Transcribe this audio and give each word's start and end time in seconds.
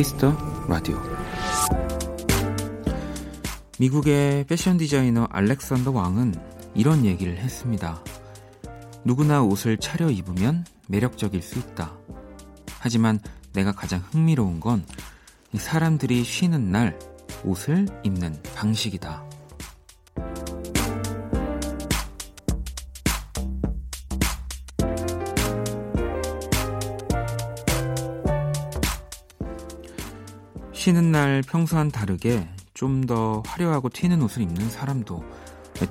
Kiss 0.00 0.19
the 0.19 0.34
Radio 0.66 0.98
미국의 3.78 4.46
패션 4.46 4.78
디자이너 4.78 5.24
알렉산더 5.24 5.90
왕은 5.90 6.36
이런 6.74 7.04
얘기를 7.04 7.36
했습니다. 7.36 8.02
누구나 9.04 9.42
옷을 9.42 9.76
차려 9.76 10.10
입으면 10.10 10.64
매력적일 10.88 11.42
수 11.42 11.58
있다. 11.58 11.98
하지만 12.78 13.20
내가 13.52 13.72
가장 13.72 14.02
흥미로운 14.10 14.58
건 14.58 14.86
사람들이 15.54 16.24
쉬는 16.24 16.72
날 16.72 16.98
옷을 17.44 17.86
입는 18.02 18.42
방식이다. 18.54 19.29
쉬는 30.80 31.12
날 31.12 31.42
평소와는 31.42 31.92
다르게 31.92 32.48
좀 32.72 33.06
더 33.06 33.42
화려하고 33.44 33.90
튀는 33.90 34.22
옷을 34.22 34.40
입는 34.40 34.70
사람도 34.70 35.22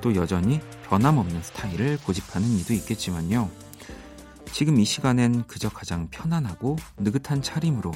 또 0.00 0.16
여전히 0.16 0.58
변함없는 0.88 1.42
스타일을 1.42 1.98
고집하는 1.98 2.48
이도 2.48 2.74
있겠지만요. 2.74 3.48
지금 4.50 4.80
이 4.80 4.84
시간엔 4.84 5.44
그저 5.46 5.68
가장 5.68 6.08
편안하고 6.10 6.74
느긋한 6.98 7.40
차림으로 7.40 7.92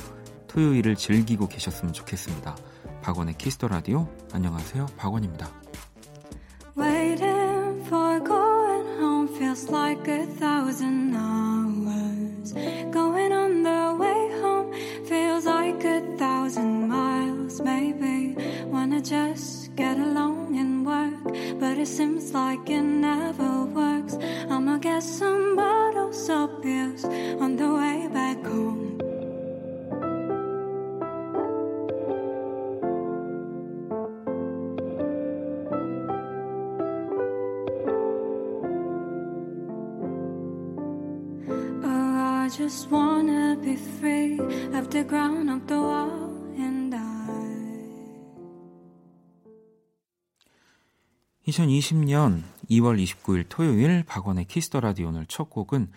토요일을 0.46 0.94
즐기고 0.94 1.48
계셨으면 1.48 1.92
좋겠습니다. 1.92 2.56
박원의 3.02 3.38
Kiss 3.38 3.54
the 3.54 3.66
Radio 3.66 4.08
안녕하세요. 4.32 4.86
박원입니다. 4.96 5.50
Waiting 6.78 7.86
for 7.86 8.22
going 8.24 8.88
home 9.00 9.34
feels 9.34 9.68
like 9.68 10.06
a 10.08 10.26
thousand 10.36 10.93
Some 25.00 25.56
bottles 25.56 26.30
of 26.30 26.62
pills 26.62 27.04
on 27.04 27.56
the 27.56 27.68
way 27.74 28.08
back 28.12 28.38
home. 28.46 28.96
Oh, 41.82 42.44
I 42.44 42.48
just 42.48 42.90
wanna 42.90 43.56
be 43.60 43.76
free 43.76 44.38
of 44.72 44.90
the 44.90 45.04
ground 45.04 45.50
of 45.50 45.66
the 45.66 45.80
wall 45.80 46.30
and 46.56 46.94
I 46.94 47.00
2020년 51.46 52.53
2월 52.70 53.02
29일 53.02 53.46
토요일 53.48 54.04
박원의 54.04 54.46
Kiss 54.46 54.66
the 54.66 54.80
Radio 54.80 55.08
오늘 55.08 55.26
첫 55.26 55.50
곡은 55.50 55.90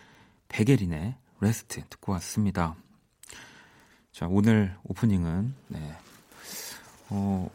베게린의 0.50 1.16
Rest 1.40 1.84
듣고 1.90 2.14
왔습니다. 2.14 2.76
자, 4.12 4.28
오늘 4.30 4.76
오프닝은 4.84 5.54
네. 5.68 5.96
어, 7.10 7.50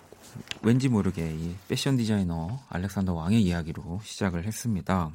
왠지 0.63 0.89
모르게 0.89 1.35
이 1.35 1.55
패션 1.69 1.97
디자이너 1.97 2.61
알렉산더 2.69 3.13
왕의 3.13 3.43
이야기로 3.43 4.01
시작을 4.05 4.45
했습니다. 4.47 5.11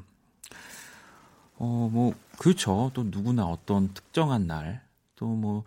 어, 1.59 1.89
뭐, 1.91 2.13
그렇죠. 2.37 2.91
또 2.93 3.03
누구나 3.03 3.45
어떤 3.45 3.93
특정한 3.93 4.45
날, 4.45 4.83
또 5.15 5.25
뭐, 5.25 5.63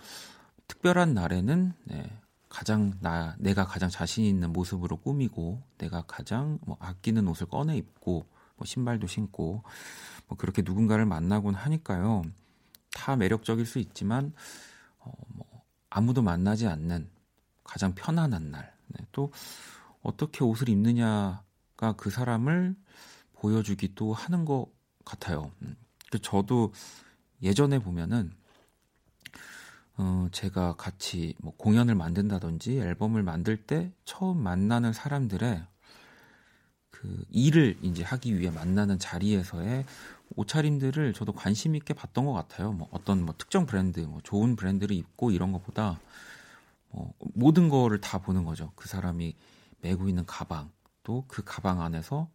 특별한 0.69 1.15
날에는, 1.15 1.73
네, 1.85 2.21
가장 2.51 2.93
나, 3.01 3.37
내가 3.39 3.65
가장 3.65 3.89
자신 3.89 4.25
있는 4.25 4.53
모습으로 4.53 4.99
꾸미고, 4.99 5.63
내가 5.79 6.03
가장 6.03 6.59
뭐 6.67 6.77
아끼는 6.81 7.27
옷을 7.29 7.47
꺼내 7.47 7.77
입고, 7.77 8.27
뭐 8.57 8.67
신발도 8.67 9.07
신고, 9.07 9.63
뭐 10.27 10.37
그렇게 10.37 10.61
누군가를 10.63 11.07
만나곤 11.07 11.55
하니까요. 11.55 12.25
다 12.93 13.17
매력적일 13.17 13.65
수 13.65 13.79
있지만, 13.79 14.35
어, 14.99 15.13
뭐, 15.29 15.47
아무도 15.89 16.23
만나지 16.23 16.67
않는 16.67 17.09
가장 17.63 17.95
편안한 17.95 18.51
날, 18.51 18.75
네, 18.89 19.07
또 19.13 19.33
어떻게 20.03 20.43
옷을 20.43 20.69
입느냐가 20.69 21.93
그 21.97 22.11
사람을 22.11 22.75
보여주기도 23.35 24.13
하는 24.13 24.45
것 24.45 24.67
같아요. 25.05 25.53
음. 25.63 25.77
그 26.11 26.19
저도 26.19 26.73
예전에 27.43 27.79
보면은 27.79 28.33
어 30.01 30.29
제가 30.33 30.77
같이 30.77 31.35
뭐 31.41 31.53
공연을 31.59 31.95
만든다든지 31.95 32.79
앨범을 32.79 33.23
만들 33.23 33.59
때 33.59 33.93
처음 34.07 34.39
만나는 34.39 34.95
사람들의 34.95 35.63
그 36.91 37.25
일을 37.31 37.77
이제 37.83 38.03
하기 38.03 38.39
위해 38.39 38.51
만나는 38.51 38.99
자리에서의 38.99 39.85
옷차림들을 40.37 41.13
저도 41.13 41.33
관심 41.33 41.77
있게 41.77 41.93
봤던 41.93 42.25
것 42.25 42.33
같아요. 42.33 42.73
뭐 42.73 42.89
어떤 42.93 43.25
뭐 43.25 43.35
특정 43.37 43.67
브랜드, 43.67 44.01
뭐 44.01 44.21
좋은 44.23 44.57
브랜드를 44.57 44.97
입고 44.97 45.33
이런 45.33 45.53
것보다 45.53 46.01
뭐 46.91 47.13
모든 47.35 47.69
거를 47.69 48.01
다 48.01 48.19
보는 48.19 48.45
거죠. 48.45 48.73
그 48.77 48.89
사람이 48.89 49.37
메고 49.83 50.09
있는 50.09 50.25
가방, 50.25 50.71
또 51.03 51.25
그 51.29 51.43
가방 51.45 51.83
안에서 51.83 52.31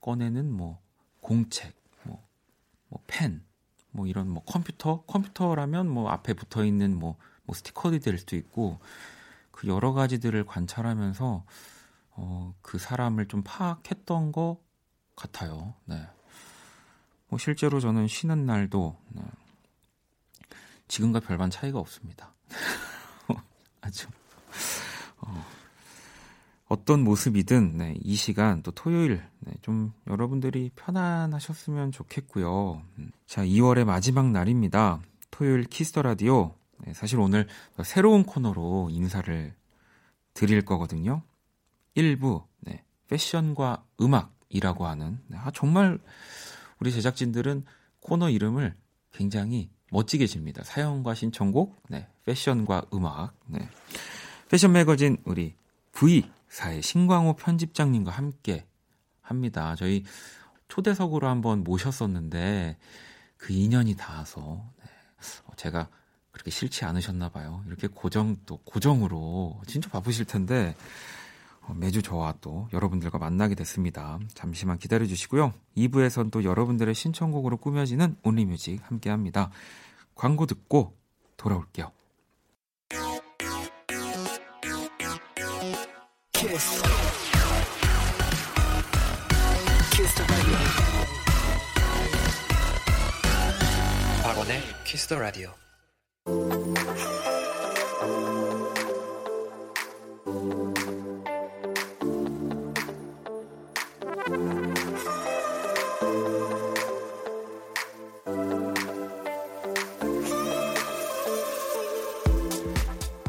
꺼내는 0.00 0.50
뭐 0.50 0.80
공책, 1.20 1.74
뭐 2.04 3.02
펜, 3.06 3.42
뭐 3.92 4.06
이런 4.06 4.28
뭐 4.28 4.42
컴퓨터, 4.44 5.02
컴퓨터라면 5.06 5.88
뭐 5.88 6.10
앞에 6.10 6.34
붙어 6.34 6.64
있는 6.64 6.98
뭐, 6.98 7.16
뭐 7.44 7.54
스티커들이 7.54 8.00
될 8.00 8.18
수도 8.18 8.36
있고 8.36 8.80
그 9.50 9.68
여러 9.68 9.92
가지들을 9.92 10.44
관찰하면서 10.46 11.44
어, 12.14 12.54
그 12.62 12.78
사람을 12.78 13.28
좀 13.28 13.42
파악했던 13.44 14.32
것 14.32 14.58
같아요. 15.14 15.74
네. 15.84 16.06
뭐 17.28 17.38
실제로 17.38 17.80
저는 17.80 18.08
쉬는 18.08 18.44
날도 18.44 18.96
네. 19.10 19.22
지금과 20.88 21.20
별반 21.20 21.50
차이가 21.50 21.78
없습니다. 21.78 22.34
아주 23.80 24.08
어, 24.08 24.21
어떤 26.72 27.04
모습이든 27.04 27.76
네, 27.76 27.94
이 28.02 28.14
시간 28.14 28.62
또 28.62 28.70
토요일 28.70 29.22
네, 29.40 29.52
좀 29.60 29.92
여러분들이 30.06 30.70
편안하셨으면 30.74 31.92
좋겠고요. 31.92 32.80
음, 32.98 33.12
자, 33.26 33.44
2월의 33.44 33.84
마지막 33.84 34.30
날입니다. 34.30 35.02
토요일 35.30 35.64
Kiss 35.64 35.85
the 35.85 36.00
Radio. 36.00 36.54
네, 36.78 36.94
사실 36.94 37.20
오늘 37.20 37.46
새로운 37.84 38.24
코너로 38.24 38.88
인사를 38.90 39.54
드릴 40.32 40.64
거거든요. 40.64 41.20
1부 41.94 42.44
네, 42.60 42.82
패션과 43.06 43.84
음악이라고 44.00 44.86
하는 44.86 45.20
네, 45.26 45.36
아, 45.36 45.50
정말 45.52 45.98
우리 46.80 46.90
제작진들은 46.90 47.66
코너 48.00 48.30
이름을 48.30 48.74
굉장히 49.12 49.68
멋지게 49.90 50.26
집니다. 50.26 50.64
사연과 50.64 51.16
신청곡, 51.16 51.82
네, 51.90 52.08
패션과 52.24 52.86
음악. 52.94 53.34
네. 53.44 53.68
패션 54.48 54.72
매거진 54.72 55.18
우리 55.26 55.54
V 55.92 56.24
사의 56.52 56.82
신광호 56.82 57.32
편집장님과 57.36 58.12
함께 58.12 58.66
합니다. 59.22 59.74
저희 59.74 60.04
초대석으로 60.68 61.26
한번 61.26 61.64
모셨었는데 61.64 62.76
그 63.38 63.54
인연이 63.54 63.96
닿아서 63.96 64.62
네. 64.78 64.90
어, 65.46 65.52
제가 65.56 65.88
그렇게 66.30 66.50
싫지 66.50 66.84
않으셨나 66.84 67.30
봐요. 67.30 67.64
이렇게 67.66 67.88
고정 67.88 68.36
또 68.44 68.58
고정으로 68.58 69.62
진짜 69.66 69.88
바쁘실 69.88 70.26
텐데 70.26 70.76
어, 71.62 71.72
매주 71.72 72.02
저와 72.02 72.34
또 72.42 72.68
여러분들과 72.74 73.16
만나게 73.16 73.54
됐습니다. 73.54 74.18
잠시만 74.34 74.76
기다려 74.76 75.06
주시고요. 75.06 75.54
2부에선 75.78 76.30
또 76.30 76.44
여러분들의 76.44 76.94
신청곡으로 76.94 77.56
꾸며지는 77.56 78.16
온리뮤직 78.22 78.82
함께 78.84 79.08
합니다. 79.08 79.50
광고 80.14 80.44
듣고 80.44 80.98
돌아올게요. 81.38 81.92
키스 94.92 95.06
더 95.06 95.18
라디오. 95.18 95.48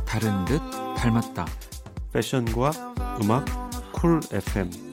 다른 0.05 0.43
듯 0.43 0.59
닮았다. 0.97 1.45
패션과 2.11 2.71
음악 3.21 3.45
쿨 3.93 4.19
FM 4.29 4.92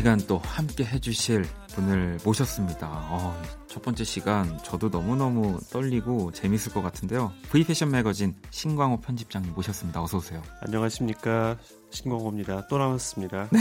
시간 0.00 0.18
또 0.26 0.38
함께 0.38 0.82
해주실 0.82 1.44
분을 1.74 2.18
모셨습니다. 2.24 2.88
어, 2.90 3.42
첫 3.66 3.82
번째 3.82 4.02
시간 4.02 4.56
저도 4.64 4.88
너무너무 4.88 5.60
떨리고 5.70 6.32
재밌을 6.32 6.72
것 6.72 6.80
같은데요. 6.80 7.30
V패션 7.52 7.90
매거진 7.90 8.34
신광호 8.48 9.00
편집장님 9.02 9.52
모셨습니다. 9.52 10.02
어서 10.02 10.16
오세요. 10.16 10.42
안녕하십니까 10.62 11.58
신광호입니다. 11.90 12.66
또 12.68 12.78
나왔습니다. 12.78 13.50
네. 13.52 13.58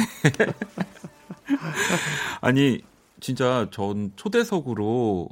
아니 2.39 2.83
진짜 3.19 3.67
전 3.71 4.13
초대석으로 4.15 5.27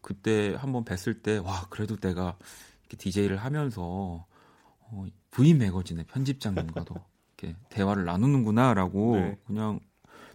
그때 0.00 0.54
한번 0.56 0.84
뵀을 0.84 1.24
때 1.24 1.38
와 1.38 1.66
그래도 1.70 1.96
내가 1.96 2.36
이렇게 2.82 2.96
DJ를 2.98 3.36
하면서 3.38 4.26
어, 4.78 5.06
V 5.32 5.54
매거진의 5.54 6.04
편집장님과도 6.04 6.94
이렇게 7.38 7.58
대화를 7.68 8.04
나누는구나라고 8.04 9.16
네. 9.18 9.36
그냥 9.44 9.80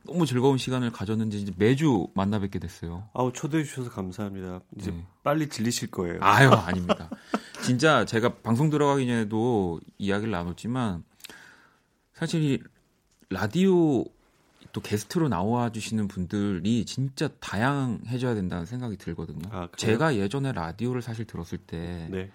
너무 0.07 0.25
즐거운 0.25 0.57
시간을 0.57 0.91
가졌는지 0.91 1.39
이제 1.41 1.53
매주 1.57 2.07
만나 2.15 2.39
뵙게 2.39 2.59
됐어요. 2.59 3.07
아우 3.13 3.31
초대해 3.33 3.63
주셔서 3.63 3.89
감사합니다. 3.91 4.61
이제 4.77 4.91
네. 4.91 5.05
빨리 5.23 5.49
질리실 5.49 5.91
거예요. 5.91 6.19
아유 6.21 6.49
아닙니다. 6.55 7.09
진짜 7.61 8.05
제가 8.05 8.35
방송 8.35 8.69
들어가기 8.69 9.05
전에도 9.05 9.79
이야기를 9.97 10.31
나눴지만 10.31 11.03
사실 12.13 12.41
이 12.41 12.59
라디오 13.29 14.05
또 14.71 14.81
게스트로 14.81 15.27
나와 15.27 15.71
주시는 15.71 16.07
분들이 16.07 16.85
진짜 16.85 17.27
다양해져야 17.39 18.33
된다는 18.35 18.65
생각이 18.65 18.97
들거든요. 18.97 19.49
아, 19.51 19.67
제가 19.75 20.15
예전에 20.15 20.51
라디오를 20.51 21.01
사실 21.01 21.25
들었을 21.25 21.57
때 21.57 22.07
네. 22.09 22.31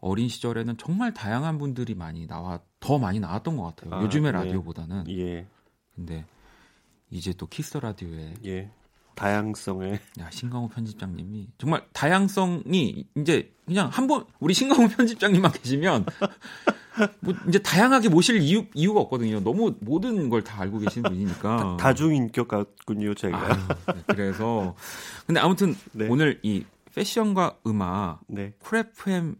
어린 0.00 0.28
시절에는 0.28 0.76
정말 0.76 1.12
다양한 1.12 1.58
분들이 1.58 1.94
많이 1.94 2.26
나와 2.26 2.60
더 2.78 2.98
많이 2.98 3.20
나왔던 3.20 3.56
것 3.56 3.74
같아요. 3.74 3.94
아, 3.94 4.02
요즘의 4.02 4.32
네. 4.32 4.38
라디오보다는. 4.38 5.08
예. 5.10 5.46
근데 5.94 6.24
이제 7.10 7.32
또 7.32 7.46
키스 7.46 7.76
라디오에 7.78 8.34
예. 8.46 8.70
다양성에 9.14 9.98
야 10.20 10.30
신강호 10.30 10.68
편집장님이 10.68 11.48
정말 11.56 11.86
다양성이 11.94 13.06
이제 13.16 13.50
그냥 13.64 13.88
한 13.88 14.06
번 14.06 14.26
우리 14.40 14.52
신강호 14.52 14.88
편집장님만 14.88 15.52
계시면 15.52 16.04
뭐 17.20 17.34
이제 17.48 17.58
다양하게 17.58 18.10
모실 18.10 18.40
이유 18.42 18.66
이유가 18.74 19.00
없거든요. 19.00 19.40
너무 19.40 19.74
모든 19.80 20.28
걸 20.28 20.42
다 20.44 20.60
알고 20.60 20.80
계시는 20.80 21.10
분이니까 21.10 21.78
다 21.80 21.94
중인격 21.94 22.46
같군요, 22.48 23.14
제가. 23.14 23.38
아유, 23.38 23.56
네, 23.94 24.02
그래서 24.06 24.74
근데 25.26 25.40
아무튼 25.40 25.74
네. 25.92 26.08
오늘 26.08 26.38
이 26.42 26.64
패션과 26.94 27.58
음악 27.66 28.20
네. 28.28 28.52
쿨프엠 28.58 29.36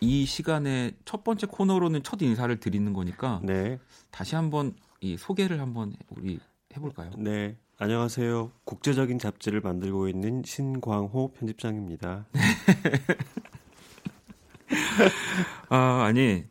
이 0.00 0.26
시간에 0.26 0.92
첫 1.04 1.22
번째 1.24 1.46
코너로는 1.46 2.02
첫 2.02 2.20
인사를 2.22 2.58
드리는 2.60 2.92
거니까 2.92 3.40
네. 3.44 3.78
다시 4.10 4.34
한번 4.34 4.74
이 5.00 5.16
소개를 5.16 5.60
한번 5.60 5.92
우리 6.10 6.38
해볼까요? 6.78 7.10
네. 7.18 7.56
안녕하세요. 7.78 8.50
국제적인 8.64 9.18
잡지를 9.18 9.60
만들고 9.60 10.08
있는 10.08 10.42
신광호 10.44 11.32
편집장입니다. 11.32 12.26
아, 15.68 16.04
아니, 16.04 16.44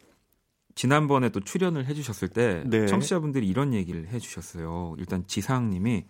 지난번에 0.75 1.29
또 1.29 1.39
출연을 1.39 1.85
해주셨을 1.85 2.29
때 2.29 2.63
네. 2.67 2.85
청취자분들이 2.85 3.47
이런 3.47 3.73
얘기를 3.73 4.07
해주셨어요. 4.07 4.95
일단 4.99 5.25
지상님이 5.27 6.05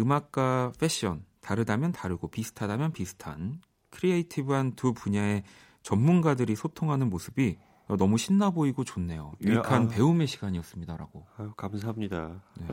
음악과 0.00 0.72
패션 0.80 1.24
다르다면 1.40 1.92
다르고 1.92 2.28
비슷하다면 2.28 2.92
비슷한 2.92 3.60
creative한 3.90 4.72
두 4.72 4.92
분야의 4.92 5.44
전문가들이 5.82 6.56
소통하는 6.56 7.10
모습이 7.10 7.58
너무 7.96 8.18
신나 8.18 8.50
보이고 8.50 8.84
좋네요. 8.84 9.32
유익한 9.40 9.84
아, 9.84 9.88
배움의 9.88 10.26
시간이었습니다라고. 10.26 11.26
아유, 11.38 11.52
감사합니다. 11.56 12.42
네. 12.60 12.66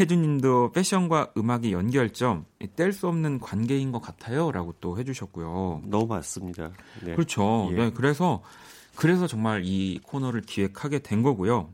혜주님도 0.00 0.72
패션과 0.72 1.32
음악의 1.36 1.72
연결점 1.72 2.46
뗄 2.74 2.92
수 2.92 3.06
없는 3.08 3.38
관계인 3.38 3.92
것 3.92 4.00
같아요라고 4.00 4.74
또 4.80 4.98
해주셨고요. 4.98 5.82
너무 5.84 6.06
맞습니다. 6.06 6.72
네. 7.04 7.14
그렇죠. 7.14 7.68
예. 7.72 7.76
네, 7.76 7.90
그래서 7.92 8.42
그래서 8.96 9.26
정말 9.26 9.62
이 9.64 10.00
코너를 10.02 10.42
기획하게 10.42 11.00
된 11.00 11.22
거고요. 11.22 11.72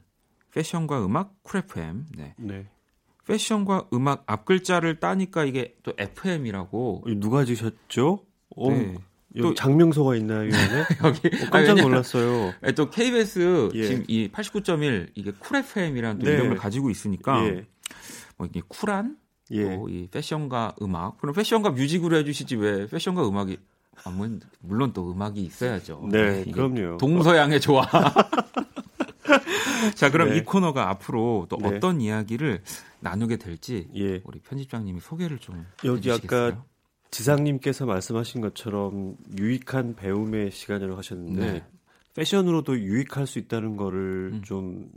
패션과 0.52 1.04
음악 1.04 1.42
Cool 1.42 1.60
FM. 1.60 2.06
네. 2.16 2.34
네. 2.36 2.66
패션과 3.26 3.88
음악 3.92 4.24
앞 4.26 4.44
글자를 4.44 4.98
따니까 4.98 5.44
이게 5.44 5.76
또 5.82 5.92
FM이라고 5.96 7.04
누가 7.18 7.44
지셨죠? 7.44 8.24
오, 8.56 8.70
네. 8.70 8.96
또 9.38 9.54
작명소가 9.54 10.16
있나요, 10.16 10.46
여기? 10.46 10.54
여기 11.04 11.44
어, 11.44 11.50
깜짝 11.50 11.72
아니, 11.72 11.82
놀랐어요. 11.82 12.52
또 12.74 12.90
KBS 12.90 13.70
예. 13.74 13.86
지금 13.86 14.04
이 14.08 14.28
89.1 14.28 15.10
이게 15.14 15.32
Cool 15.38 15.58
FM이라는 15.58 16.18
또 16.18 16.26
네. 16.26 16.32
이름을 16.32 16.56
가지고 16.56 16.90
있으니까 16.90 17.44
예. 17.46 17.66
뭐 18.36 18.46
이게 18.46 18.60
쿨한 18.66 19.16
예. 19.52 19.76
또이 19.76 20.08
패션과 20.10 20.76
음악 20.82 21.18
그럼 21.18 21.34
패션과 21.34 21.70
music으로 21.70 22.16
해주시지 22.16 22.56
왜 22.56 22.86
패션과 22.86 23.28
음악이 23.28 23.58
아, 24.04 24.10
물론 24.60 24.92
또 24.92 25.12
음악이 25.12 25.42
있어야죠. 25.42 26.08
네, 26.10 26.44
네 26.44 26.50
그럼요. 26.50 26.96
동서양의 26.96 27.60
조화. 27.60 27.86
자, 29.94 30.10
그럼 30.10 30.30
네. 30.30 30.38
이 30.38 30.44
코너가 30.44 30.88
앞으로 30.90 31.46
또 31.48 31.56
네. 31.56 31.68
어떤 31.68 32.00
이야기를 32.00 32.62
나누게 33.00 33.36
될지 33.36 33.88
예. 33.94 34.20
우리 34.24 34.40
편집장님이 34.40 35.00
소개를 35.00 35.38
좀 35.38 35.66
여기 35.84 36.10
해주시겠어요? 36.10 36.46
아까 36.46 36.64
지상님께서 37.10 37.86
말씀하신 37.86 38.40
것처럼 38.40 39.16
유익한 39.38 39.94
배움의 39.96 40.50
시간이라고 40.50 40.96
하셨는데 40.98 41.52
네. 41.52 41.64
패션으로도 42.14 42.78
유익할 42.78 43.26
수 43.26 43.38
있다는 43.38 43.76
거를 43.76 44.30
음. 44.34 44.42
좀 44.42 44.90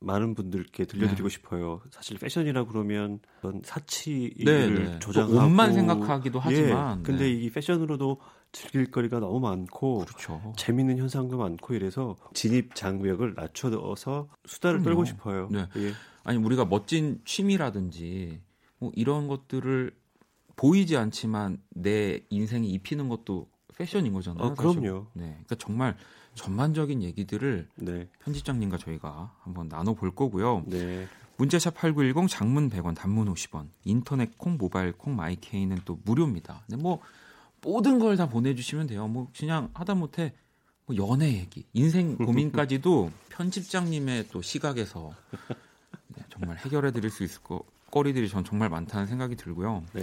많은 0.00 0.34
분들께 0.34 0.84
들려드리고 0.84 1.28
네. 1.28 1.32
싶어요. 1.32 1.80
사실 1.90 2.18
패션이라 2.18 2.66
그러면 2.66 3.18
어떤 3.38 3.60
사치를 3.64 4.44
네, 4.44 4.84
네. 4.84 4.98
조장하고 5.00 5.36
옷만 5.36 5.72
생각하기도 5.72 6.38
예, 6.38 6.42
하지만, 6.42 6.98
예, 6.98 7.02
근데 7.02 7.24
네. 7.24 7.30
이 7.32 7.50
패션으로도 7.50 8.20
즐길 8.52 8.90
거리가 8.90 9.18
너무 9.18 9.40
많고 9.40 10.04
그렇죠. 10.06 10.52
재밌는 10.56 10.98
현상도 10.98 11.36
많고 11.36 11.74
이래서 11.74 12.16
진입 12.32 12.74
장벽을 12.74 13.34
낮춰서 13.34 14.28
수다를 14.46 14.82
떨고 14.82 15.04
싶어요. 15.04 15.48
네. 15.50 15.66
예. 15.76 15.92
아니 16.24 16.38
우리가 16.38 16.64
멋진 16.64 17.20
취미라든지 17.24 18.40
뭐 18.78 18.92
이런 18.94 19.26
것들을 19.26 19.92
보이지 20.58 20.96
않지만 20.96 21.62
내 21.70 22.20
인생에 22.30 22.66
입히는 22.66 23.08
것도 23.08 23.48
패션인 23.76 24.12
거잖아요. 24.12 24.44
어, 24.44 24.54
그럼요. 24.54 25.06
네, 25.14 25.28
그러니까 25.30 25.54
정말 25.54 25.96
전반적인 26.34 27.02
얘기들을 27.02 27.68
네. 27.76 28.08
편집장님과 28.24 28.76
저희가 28.78 29.32
한번 29.40 29.68
나눠볼 29.68 30.14
거고요. 30.16 30.64
네. 30.66 31.06
문자샵 31.36 31.74
8910 31.74 32.28
장문 32.28 32.68
100원 32.70 32.96
단문 32.96 33.32
50원 33.32 33.68
인터넷 33.84 34.36
콩 34.36 34.56
모바일 34.58 34.90
콩 34.92 35.14
마이케이는 35.14 35.78
또 35.84 36.00
무료입니다. 36.04 36.64
근데 36.66 36.82
뭐 36.82 37.00
모든 37.62 38.00
걸 38.00 38.16
다 38.16 38.28
보내주시면 38.28 38.88
돼요. 38.88 39.06
뭐 39.06 39.28
그냥 39.38 39.70
하다못해 39.74 40.34
뭐 40.86 40.96
연애 40.96 41.32
얘기, 41.34 41.66
인생 41.72 42.16
고민까지도 42.16 43.12
편집장님의 43.30 44.28
또 44.32 44.42
시각에서 44.42 45.12
네, 46.16 46.24
정말 46.30 46.56
해결해 46.56 46.90
드릴 46.90 47.10
수 47.10 47.22
있을 47.22 47.42
거 47.44 47.62
거리들이 47.92 48.28
전 48.28 48.42
정말 48.44 48.68
많다는 48.68 49.06
생각이 49.06 49.36
들고요. 49.36 49.84
네. 49.92 50.00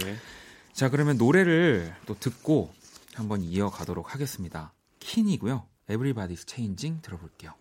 자, 0.76 0.90
그러면 0.90 1.16
노래를 1.16 1.96
또 2.04 2.14
듣고 2.14 2.70
한번 3.14 3.40
이어가도록 3.40 4.12
하겠습니다. 4.12 4.74
킨이고요. 4.98 5.66
Everybody's 5.88 6.46
Changing 6.46 7.00
들어볼게요. 7.00 7.54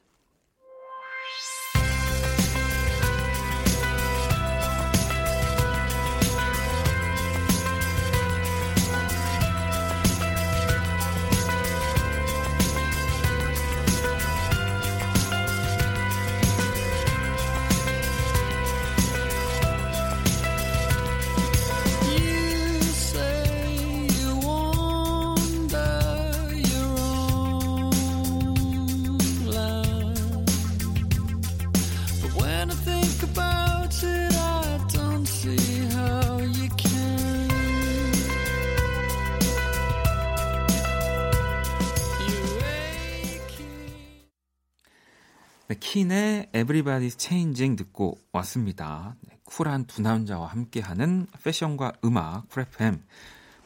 Keane의 45.95 46.49
Everybody's 46.51 47.17
Changing 47.17 47.77
듣고 47.77 48.17
왔습니다. 48.33 49.15
네, 49.21 49.37
쿨한 49.45 49.85
두 49.85 50.01
남자와 50.01 50.47
함께하는 50.47 51.25
패션과 51.41 51.93
음악 52.03 52.49
Cool 52.49 52.63
FM 52.63 53.01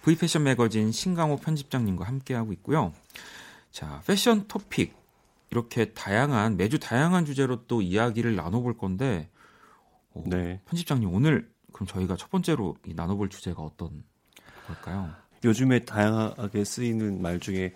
V패션 0.04 0.44
매거진 0.44 0.92
신광호 0.92 1.38
편집장님과 1.38 2.06
함께하고 2.06 2.54
있고요. 2.54 2.94
자, 3.72 4.04
패션 4.06 4.48
토픽 4.48 4.96
이렇게 5.50 5.86
다양한 5.94 6.56
매주 6.56 6.78
다양한 6.78 7.26
주제로 7.26 7.66
또 7.66 7.82
이야기를 7.82 8.36
나눠볼 8.36 8.78
건데 8.78 9.28
어, 10.14 10.22
네. 10.28 10.62
편집장님 10.68 11.12
오늘 11.12 11.50
그럼 11.74 11.88
저희가 11.88 12.16
첫 12.16 12.30
번째로 12.30 12.76
나눠볼 12.86 13.30
주제가 13.30 13.64
어떤 13.64 14.04
걸까요? 14.68 15.10
요즘에 15.44 15.80
다양하게 15.80 16.64
쓰이는 16.64 17.24
말 17.24 17.40
중에 17.40 17.74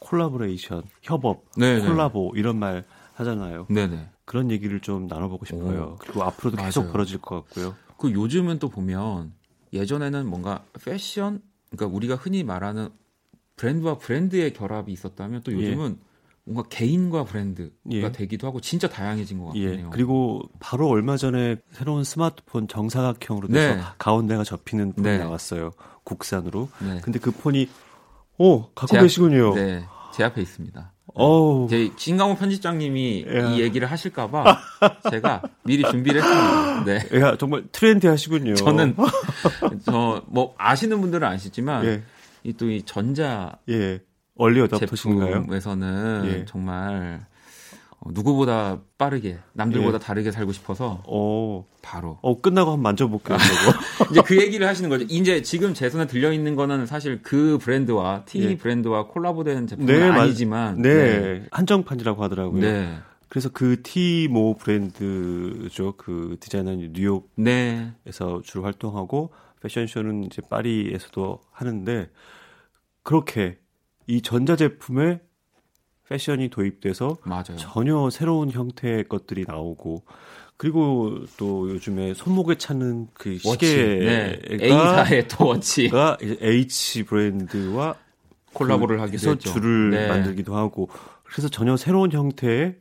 콜라보레이션, 0.00 0.82
협업, 1.00 1.46
네네. 1.56 1.86
콜라보 1.86 2.34
이런 2.36 2.58
말 2.58 2.84
하잖아요. 3.14 3.66
네네. 3.70 4.10
그런 4.24 4.50
얘기를 4.50 4.80
좀 4.80 5.06
나눠보고 5.06 5.44
싶어요. 5.44 5.92
오. 5.94 5.96
그리고 5.96 6.22
앞으로도 6.22 6.56
맞아요. 6.56 6.66
계속 6.68 6.92
벌어질 6.92 7.20
것 7.20 7.36
같고요. 7.44 7.74
그 7.98 8.12
요즘은 8.12 8.58
또 8.58 8.68
보면 8.68 9.32
예전에는 9.72 10.26
뭔가 10.26 10.64
패션, 10.84 11.42
그러니까 11.70 11.96
우리가 11.96 12.14
흔히 12.16 12.44
말하는 12.44 12.90
브랜드와 13.56 13.98
브랜드의 13.98 14.52
결합이 14.52 14.92
있었다면 14.92 15.42
또 15.42 15.52
요즘은 15.52 15.98
예. 16.00 16.04
뭔가 16.46 16.68
개인과 16.68 17.24
브랜드가 17.24 17.70
예. 17.92 18.12
되기도 18.12 18.46
하고 18.46 18.60
진짜 18.60 18.88
다양해진 18.88 19.38
것 19.38 19.54
예. 19.56 19.68
같네요. 19.70 19.86
예. 19.86 19.90
그리고 19.90 20.42
바로 20.60 20.88
얼마 20.88 21.16
전에 21.16 21.56
새로운 21.70 22.04
스마트폰 22.04 22.68
정사각형으로 22.68 23.48
돼서 23.48 23.76
네. 23.76 23.82
가운데가 23.98 24.44
접히는 24.44 24.92
폰이 24.92 25.08
네. 25.08 25.18
나왔어요. 25.18 25.70
국산으로. 26.02 26.68
네. 26.80 27.00
근데 27.00 27.18
그 27.18 27.30
폰이 27.30 27.68
오 28.38 28.68
갖고 28.74 28.88
제 28.88 29.00
계시군요. 29.00 29.54
네, 29.54 29.84
제 30.12 30.24
앞에 30.24 30.42
있습니다. 30.42 30.92
어. 31.14 31.66
제 31.70 31.90
신강호 31.96 32.34
편집장님이 32.36 33.26
야. 33.34 33.48
이 33.50 33.60
얘기를 33.60 33.90
하실까봐 33.90 34.58
제가 35.10 35.42
미리 35.64 35.82
준비를 35.88 36.22
했습니다. 36.22 36.84
네. 36.84 37.20
야, 37.20 37.36
정말 37.36 37.64
트렌디 37.70 38.06
하시군요. 38.06 38.54
저는 38.54 38.96
저 39.86 40.22
뭐 40.26 40.54
아시는 40.58 41.00
분들은 41.00 41.26
아시지만 41.26 41.84
예. 41.84 42.02
이또이 42.42 42.82
전자 42.82 43.52
예. 43.70 44.00
얼리 44.36 44.60
어답터신가요? 44.62 45.34
제품에서는 45.42 46.22
예. 46.26 46.44
정말 46.46 47.20
어, 47.20 47.33
누구보다 48.12 48.80
빠르게 48.98 49.38
남들보다 49.52 49.96
예. 49.96 49.98
다르게 49.98 50.30
살고 50.30 50.52
싶어서 50.52 51.02
오. 51.06 51.64
바로 51.82 52.18
어 52.22 52.40
끝나고 52.40 52.72
한번 52.72 52.82
만져볼게요. 52.82 53.36
이제 54.10 54.22
그 54.24 54.40
얘기를 54.40 54.66
하시는 54.66 54.88
거죠. 54.90 55.04
이제 55.08 55.42
지금 55.42 55.74
제 55.74 55.88
손에 55.90 56.06
들려 56.06 56.32
있는 56.32 56.56
거는 56.56 56.86
사실 56.86 57.22
그 57.22 57.58
브랜드와 57.58 58.24
T 58.24 58.42
예. 58.42 58.56
브랜드와 58.56 59.06
콜라보된 59.06 59.66
제품은 59.66 59.92
네, 59.92 60.08
아니지만 60.08 60.82
네. 60.82 61.20
네. 61.20 61.46
한정판이라고 61.50 62.22
하더라고요. 62.22 62.60
네. 62.60 62.98
그래서 63.28 63.48
그 63.48 63.82
티모 63.82 64.54
브랜드죠. 64.54 65.94
그 65.96 66.36
디자이너는 66.40 66.92
뉴욕에서 66.92 67.32
네. 67.36 67.92
주로 68.44 68.64
활동하고 68.64 69.32
패션쇼는 69.60 70.24
이제 70.24 70.42
파리에서도 70.48 71.40
하는데 71.50 72.10
그렇게 73.02 73.58
이 74.06 74.20
전자제품에 74.22 75.20
패션이 76.08 76.50
도입돼서 76.50 77.16
맞아요. 77.24 77.56
전혀 77.56 78.10
새로운 78.10 78.50
형태의 78.50 79.08
것들이 79.08 79.44
나오고 79.46 80.02
그리고 80.56 81.24
또 81.36 81.68
요즘에 81.70 82.14
손목에 82.14 82.56
차는 82.56 83.08
그 83.14 83.38
시계가 83.38 84.04
네. 84.04 84.40
A사의 84.50 85.28
또 85.28 85.46
워치가 85.46 86.18
H 86.22 87.04
브랜드와 87.04 87.96
콜라보를 88.52 88.96
그 88.96 89.02
하기도 89.02 89.30
했죠. 89.30 89.52
줄을 89.52 89.90
네. 89.90 90.08
만들기도 90.08 90.54
하고 90.54 90.88
그래서 91.24 91.48
전혀 91.48 91.76
새로운 91.76 92.12
형태의 92.12 92.76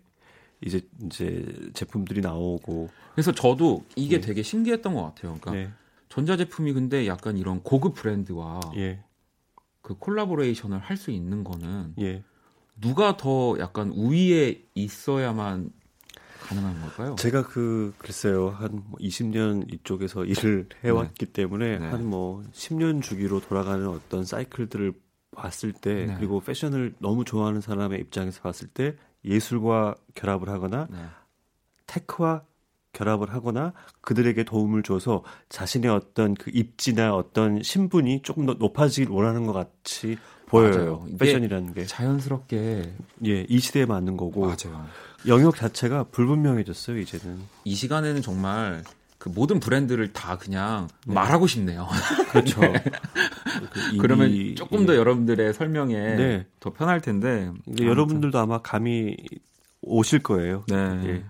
이제 0.65 0.81
이제 1.05 1.45
제품들이 1.73 2.21
나오고 2.21 2.89
그래서 3.13 3.31
저도 3.31 3.83
이게 3.95 4.19
네. 4.19 4.27
되게 4.27 4.43
신기했던 4.43 4.93
것 4.93 5.03
같아요. 5.03 5.37
그러니까 5.41 5.51
네. 5.51 5.71
전자제품이 6.09 6.73
근데 6.73 7.07
약간 7.07 7.37
이런 7.37 7.61
고급 7.63 7.95
브랜드와 7.95 8.59
예. 8.75 8.99
그 9.81 9.95
콜라보레이션을 9.95 10.77
할 10.77 10.95
수 10.95 11.09
있는 11.09 11.43
거는 11.43 11.95
예. 11.99 12.23
누가 12.79 13.17
더 13.17 13.57
약간 13.59 13.89
우위에 13.89 14.63
있어야만 14.75 15.71
가능한 16.41 16.81
걸까요? 16.81 17.15
제가 17.15 17.43
그 17.43 17.93
글쎄요 17.97 18.49
한 18.49 18.83
20년 18.99 19.55
뭐 19.55 19.65
이쪽에서 19.71 20.25
일을 20.25 20.67
해왔기 20.83 21.25
네. 21.27 21.33
때문에 21.33 21.79
네. 21.79 21.89
한뭐 21.89 22.43
10년 22.51 23.01
주기로 23.01 23.39
돌아가는 23.41 23.87
어떤 23.87 24.25
사이클들을 24.25 24.93
봤을 25.35 25.73
때 25.73 26.05
네. 26.07 26.15
그리고 26.15 26.39
패션을 26.41 26.95
너무 26.99 27.25
좋아하는 27.25 27.61
사람의 27.61 27.99
입장에서 28.01 28.41
봤을 28.41 28.67
때 28.67 28.95
예술과 29.25 29.95
결합을 30.15 30.49
하거나 30.49 30.87
네. 30.91 31.05
테크와 31.87 32.43
결합을 32.91 33.33
하거나 33.33 33.73
그들에게 34.01 34.43
도움을 34.43 34.83
줘서 34.83 35.23
자신의 35.49 35.89
어떤 35.89 36.35
그 36.35 36.51
입지나 36.53 37.15
어떤 37.15 37.63
신분이 37.63 38.21
조금 38.21 38.45
더 38.45 38.53
높아지길 38.53 39.09
원하는 39.09 39.47
것 39.47 39.53
같이 39.53 40.17
보여요. 40.53 41.07
패션이라는 41.17 41.73
게 41.73 41.85
자연스럽게 41.85 42.93
예, 43.25 43.45
이 43.49 43.59
시대에 43.59 43.85
맞는 43.85 44.17
거고 44.17 44.41
맞아요. 44.41 44.85
영역 45.27 45.55
자체가 45.55 46.05
불분명해졌어요, 46.11 46.99
이제는. 46.99 47.39
이 47.63 47.75
시간에는 47.75 48.21
정말 48.21 48.83
그 49.17 49.29
모든 49.29 49.59
브랜드를 49.59 50.11
다 50.11 50.37
그냥 50.37 50.89
네. 51.07 51.13
말하고 51.13 51.47
싶네요. 51.47 51.87
그렇죠. 52.29 52.59
그 52.61 53.97
그러면 53.97 54.55
조금 54.55 54.85
더 54.85 54.93
예. 54.93 54.97
여러분들의 54.97 55.53
설명에 55.53 55.95
네. 55.95 56.45
더 56.59 56.71
편할 56.71 56.99
텐데. 57.01 57.49
근데 57.63 57.85
여러분들도 57.85 58.37
아마 58.37 58.61
감이 58.61 59.15
오실 59.81 60.19
거예요. 60.23 60.65
네. 60.67 60.75
예. 61.05 61.23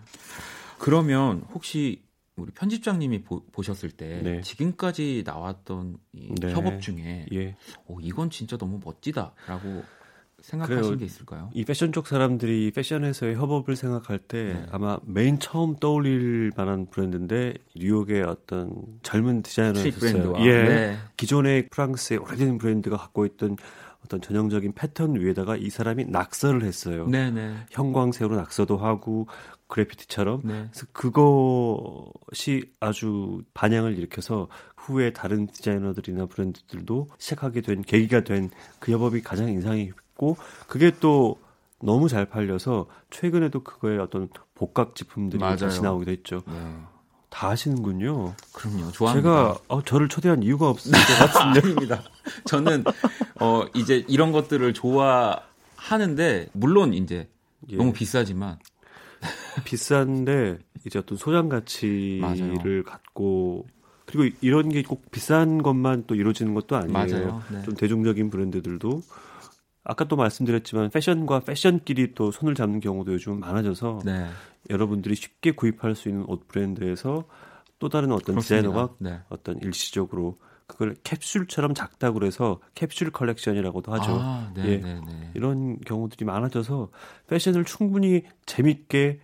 그러면 0.80 1.44
혹시 1.54 2.02
우리 2.36 2.52
편집장님이 2.52 3.24
보, 3.24 3.44
셨을때 3.62 4.22
네. 4.24 4.42
지금까지 4.42 5.24
나왔던 5.26 5.98
이 6.14 6.34
네. 6.42 6.52
협업 6.52 6.82
중에 6.82 7.28
예. 7.32 7.56
오, 7.86 8.00
이건 8.00 8.30
진짜 8.30 8.58
너무 8.58 8.80
멋지다라고 8.84 9.84
생각하신. 10.42 10.98
게 10.98 11.06
있을까요? 11.06 11.50
이 11.54 11.64
패션 11.64 11.94
쪽 11.94 12.08
사람들이 12.08 12.72
패션에서의 12.72 13.36
협업을 13.36 13.76
생각할 13.76 14.20
때 14.20 14.54
네. 14.54 14.66
아마 14.72 15.00
맨 15.06 15.40
처음 15.40 15.76
떠올릴 15.76 16.52
만한 16.58 16.88
브랜드인데 16.88 17.54
뉴욕의 17.76 18.24
어떤 18.24 18.84
젊은 19.04 19.42
디자이너였어요. 19.42 20.34
예. 20.40 20.64
네. 20.64 20.98
기존의 21.18 21.70
프랑스의 21.70 22.20
오래된 22.20 22.58
브랜드가 22.58 22.98
갖고 22.98 23.26
있던 23.26 23.58
어떤 24.04 24.20
전형적인 24.20 24.74
패턴 24.74 25.16
위에다가 25.16 25.56
이 25.56 25.70
사람이 25.70 26.06
낙서를 26.06 26.64
했어요. 26.64 27.08
네네. 27.08 27.32
네. 27.32 27.56
형광색으로 27.72 28.36
낙서도 28.36 28.78
하고 28.78 29.28
그래피티처럼. 29.74 30.42
네. 30.44 30.68
그래서 30.72 30.86
그것이 30.94 32.72
아주 32.80 33.42
반향을 33.54 33.98
일으켜서 33.98 34.48
후에 34.78 35.12
다른 35.14 35.48
디자이너들이나 35.48 36.26
브랜드들도 36.28 37.10
시작하게 37.18 37.62
된 37.62 37.82
계기가 37.82 38.24
된 38.24 38.50
그 38.80 38.92
협업이 38.92 39.22
가장 39.22 39.50
인상이 39.50 39.86
깊고 39.86 40.36
그게 40.68 40.92
또 41.00 41.38
너무 41.82 42.08
잘 42.10 42.26
팔려서 42.26 42.88
최근에도 43.10 43.64
그거에 43.64 43.98
어떤 43.98 44.30
복각 44.56 44.96
제품들이 44.96 45.40
맞아요. 45.40 45.58
다시 45.58 45.82
나오기도 45.82 46.12
했죠. 46.12 46.42
네. 46.48 46.54
다 47.30 47.50
하시는군요. 47.50 48.36
그럼요. 48.54 48.92
좋아합니다. 48.92 49.14
제가 49.30 49.58
어, 49.70 49.82
저를 49.84 50.08
초대한 50.08 50.44
이유가 50.44 50.70
없을 50.70 50.92
것 50.92 50.98
같은데. 51.34 51.62
아닙니다. 51.62 52.04
저는 52.46 52.84
어, 53.40 53.64
이제 53.74 54.06
이런 54.08 54.32
것들을 54.32 54.74
좋아하는데 54.74 56.48
물론 56.54 56.94
이제 56.94 57.28
예. 57.70 57.78
너무 57.78 57.92
비싸지만 57.94 58.60
비싼데 59.64 60.60
이제 60.86 61.00
어떤 61.00 61.18
소장 61.18 61.50
가치를 61.50 62.20
맞아요. 62.22 62.84
갖고 62.86 63.66
그리고 64.06 64.36
이런 64.42 64.70
게 64.70 64.84
꼭 64.84 65.10
비싼 65.12 65.62
것만 65.64 66.04
또 66.08 66.16
이루어지는 66.16 66.54
것도 66.54 66.76
아니에요. 66.76 67.42
네. 67.52 67.62
좀 67.64 67.76
대중적인 67.76 68.30
브랜드들도 68.30 69.02
아까 69.86 70.06
또 70.06 70.16
말씀드렸지만 70.16 70.90
패션과 70.90 71.42
패션끼리 71.42 72.14
또 72.14 72.32
손을 72.32 72.56
잡는 72.56 72.80
경우도 72.80 73.14
요즘 73.14 73.40
많아져서 73.40 74.00
네. 74.06 74.28
여러분들이 74.70 75.16
쉽게 75.16 75.52
구입할 75.52 75.96
수 75.96 76.10
있는 76.10 76.26
옷 76.28 76.48
브랜드에서 76.48 77.26
또 77.80 77.90
다른 77.90 78.12
어떤 78.12 78.36
그렇습니다. 78.36 78.62
디자이너가 78.70 78.94
네. 79.00 79.20
어떤 79.30 79.58
일시적으로 79.60 80.38
그걸 80.68 80.96
캡슐처럼 81.04 81.74
작다고 81.74 82.20
그래서 82.20 82.60
캡슐 82.76 83.12
컬렉션이라고도 83.12 83.94
하죠. 83.94 84.12
아, 84.20 84.52
네, 84.56 84.64
예. 84.66 84.78
네, 84.78 85.02
네. 85.06 85.32
이런 85.36 85.80
경우들이 85.82 86.26
많아져서 86.26 86.90
패션을 87.28 87.66
충분히 87.66 88.24
재밌게 88.46 89.20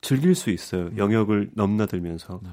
즐길 0.00 0.34
수 0.34 0.50
있어요. 0.50 0.86
음. 0.86 0.98
영역을 0.98 1.50
넘나들면서. 1.54 2.40
네. 2.42 2.48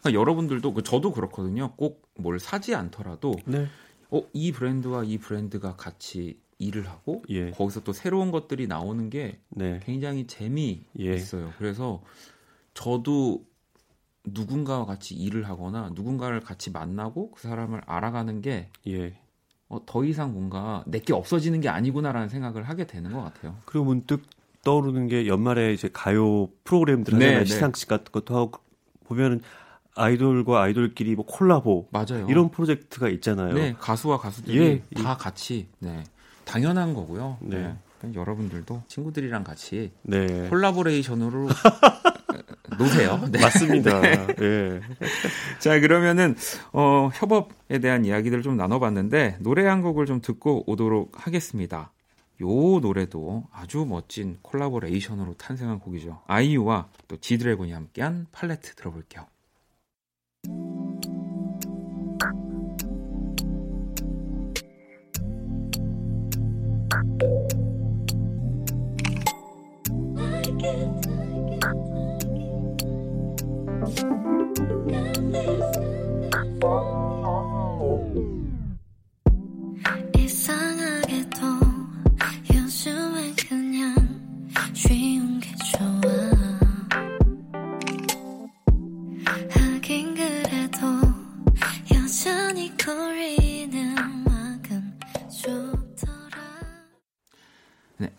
그러니까 0.00 0.20
여러분들도 0.20 0.72
그 0.72 0.82
저도 0.82 1.12
그렇거든요. 1.12 1.72
꼭 1.76 2.08
뭘 2.18 2.38
사지 2.38 2.74
않더라도 2.74 3.34
네. 3.46 3.66
어, 4.10 4.22
이 4.32 4.52
브랜드와 4.52 5.04
이 5.04 5.18
브랜드가 5.18 5.76
같이 5.76 6.38
일을 6.58 6.88
하고 6.88 7.22
예. 7.28 7.52
거기서 7.52 7.84
또 7.84 7.92
새로운 7.92 8.30
것들이 8.32 8.66
나오는 8.66 9.08
게 9.08 9.38
네. 9.48 9.80
굉장히 9.84 10.26
재미있어요. 10.26 11.46
예. 11.46 11.52
그래서 11.56 12.02
저도 12.74 13.46
누군가와 14.34 14.86
같이 14.86 15.14
일을 15.14 15.48
하거나 15.48 15.90
누군가를 15.94 16.40
같이 16.40 16.70
만나고 16.70 17.30
그 17.32 17.42
사람을 17.42 17.82
알아가는 17.86 18.40
게 18.40 18.70
예. 18.86 19.14
어, 19.68 19.80
더 19.84 20.04
이상 20.04 20.32
뭔가 20.32 20.82
내게 20.86 21.12
없어지는 21.12 21.60
게 21.60 21.68
아니구나라는 21.68 22.28
생각을 22.28 22.62
하게 22.64 22.86
되는 22.86 23.12
것 23.12 23.22
같아요. 23.22 23.56
그리고 23.64 23.86
문득 23.86 24.22
떠오르는 24.64 25.08
게 25.08 25.26
연말에 25.26 25.72
이제 25.72 25.88
가요 25.92 26.48
프로그램들 26.64 27.14
하잖아요. 27.14 27.32
네, 27.32 27.38
네. 27.40 27.44
시상식 27.44 27.88
같은 27.88 28.12
것도 28.12 28.36
하고 28.36 28.60
보면은 29.04 29.40
아이돌과 29.94 30.62
아이돌끼리 30.62 31.16
뭐 31.16 31.26
콜라보 31.26 31.88
맞아요. 31.90 32.26
이런 32.28 32.50
프로젝트가 32.50 33.08
있잖아요. 33.08 33.54
네, 33.54 33.74
가수와 33.78 34.18
가수들이 34.18 34.58
예, 34.58 34.82
다 34.94 35.16
같이 35.16 35.68
네. 35.80 36.04
당연한 36.44 36.94
거고요. 36.94 37.38
네. 37.40 37.76
네. 38.02 38.14
여러분들도 38.14 38.84
친구들이랑 38.86 39.42
같이 39.42 39.92
네. 40.02 40.48
콜라보레이션으로 40.48 41.48
놓으세요. 42.78 43.20
네. 43.30 43.40
맞습니다. 43.40 44.00
네. 44.00 44.26
예. 44.40 44.80
자, 45.58 45.80
그러면은 45.80 46.36
어, 46.72 47.10
협업에 47.12 47.78
대한 47.80 48.04
이야기들을 48.04 48.42
좀 48.42 48.56
나눠봤는데 48.56 49.38
노래 49.40 49.66
한 49.66 49.82
곡을 49.82 50.06
좀 50.06 50.20
듣고 50.20 50.64
오도록 50.70 51.26
하겠습니다. 51.26 51.92
요 52.40 52.78
노래도 52.80 53.44
아주 53.52 53.84
멋진 53.88 54.38
콜라보레이션으로 54.42 55.34
탄생한 55.34 55.80
곡이죠. 55.80 56.22
아이유와 56.26 56.88
또 57.08 57.16
지드래곤이 57.16 57.72
함께한 57.72 58.26
팔레트 58.30 58.74
들어볼게요. 58.76 59.26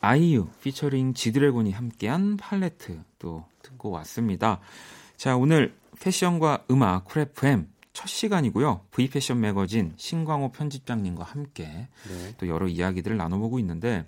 아이유 0.09 0.47
피처링 0.63 1.13
지드래곤이 1.13 1.71
함께한 1.71 2.37
팔레트 2.37 2.99
또 3.19 3.45
듣고 3.61 3.91
왔습니다. 3.91 4.59
자, 5.17 5.37
오늘 5.37 5.75
패션과 6.01 6.65
음악 6.71 7.05
쿨FM 7.05 7.67
첫 7.93 8.07
시간이고요. 8.07 8.81
V패션 8.89 9.39
매거진 9.39 9.93
신광호 9.97 10.51
편집장님과 10.51 11.23
함께 11.23 11.63
네. 12.07 12.35
또 12.39 12.47
여러 12.47 12.67
이야기들을 12.67 13.17
나눠보고 13.17 13.59
있는데 13.59 14.03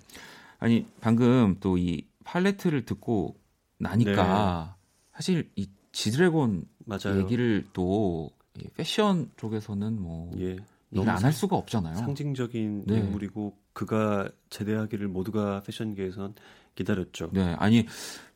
아니 0.58 0.86
방금 1.00 1.56
또 1.60 1.78
이 1.78 2.04
팔레트를 2.24 2.84
듣고 2.84 3.36
나니까 3.78 4.74
네. 4.76 5.14
사실 5.14 5.50
이 5.54 5.68
지드래곤 5.92 6.64
맞아요. 6.84 7.20
얘기를 7.20 7.64
또 7.72 8.28
패션 8.74 9.30
쪽에서는 9.36 10.02
뭐 10.02 10.32
예. 10.38 10.56
얘기를 10.92 11.08
안 11.12 11.22
할 11.22 11.32
수가 11.32 11.54
없잖아요. 11.54 11.94
상징적인 11.94 12.86
네. 12.86 12.96
인물이고 12.98 13.61
그가 13.72 14.28
제대하기를 14.50 15.08
모두가 15.08 15.62
패션계에선 15.64 16.34
기다렸죠. 16.74 17.30
네, 17.32 17.54
아니 17.58 17.86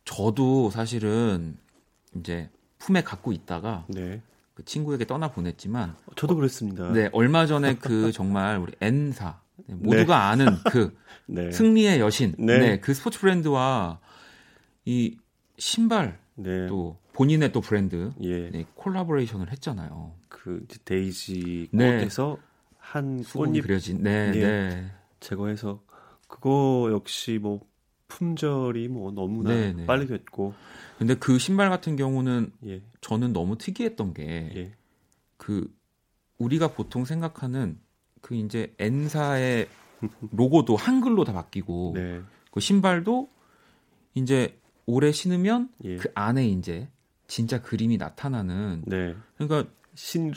저도 0.05 0.71
사실은 0.71 1.57
이제 2.16 2.50
품에 2.78 3.02
갖고 3.02 3.33
있다가 3.33 3.85
네. 3.88 4.23
그 4.55 4.64
친구에게 4.64 5.07
떠나 5.07 5.31
보냈지만 5.31 5.97
저도 6.16 6.37
그랬습니다. 6.37 6.90
네, 6.93 7.11
얼마 7.12 7.47
전에 7.47 7.75
그 7.76 8.12
정말 8.12 8.59
우리 8.59 8.73
N사 8.81 9.40
네, 9.66 9.75
모두가 9.75 10.05
네. 10.05 10.45
아는 10.45 10.57
그 10.71 10.97
네. 11.26 11.50
승리의 11.50 12.00
여신, 12.00 12.35
네. 12.38 12.59
네. 12.59 12.81
그 12.81 12.95
스포츠 12.95 13.21
브랜드와 13.21 14.00
이 14.85 15.19
신발 15.59 16.19
네. 16.35 16.66
또 16.69 16.99
본인의 17.12 17.52
또 17.52 17.61
브랜드 17.61 18.12
예. 18.21 18.50
네, 18.50 18.64
콜라보레이션을 18.75 19.50
했잖아요. 19.52 20.12
그 20.28 20.66
데이지 20.85 21.71
꽃에서 21.73 22.38
한 22.79 23.22
꽃잎 23.25 23.62
그려진 23.62 24.03
네, 24.03 24.33
예. 24.35 24.40
네. 24.40 24.92
제거해서 25.20 25.83
그거 26.29 26.90
역시 26.92 27.38
뭐 27.40 27.61
품절이 28.09 28.88
뭐 28.88 29.11
너무나 29.11 29.50
네네. 29.50 29.72
네. 29.72 29.87
빨리 29.87 30.07
됐고. 30.07 30.55
근데 30.98 31.14
그 31.14 31.38
신발 31.38 31.68
같은 31.70 31.96
경우는 31.96 32.52
예. 32.66 32.83
저는 33.00 33.33
너무 33.33 33.59
특이했던 33.59 34.14
게그 34.14 34.57
예. 34.57 34.72
그 35.37 35.74
우리가 36.38 36.68
보통 36.68 37.05
생각하는 37.05 37.79
그 38.20 38.35
이제 38.35 38.74
N사의 38.79 39.68
로고도 40.33 40.76
한글로 40.76 41.24
다 41.24 41.33
바뀌고 41.33 41.92
네. 41.94 42.22
그 42.50 42.61
신발도 42.61 43.29
이제 44.14 44.59
오래 44.87 45.12
신으면 45.12 45.70
예. 45.85 45.96
그 45.96 46.11
안에 46.14 46.48
이제 46.48 46.88
진짜 47.26 47.61
그림이 47.61 47.96
나타나는 47.96 48.85
네. 48.87 49.14
그러니까 49.37 49.70
신 49.94 50.33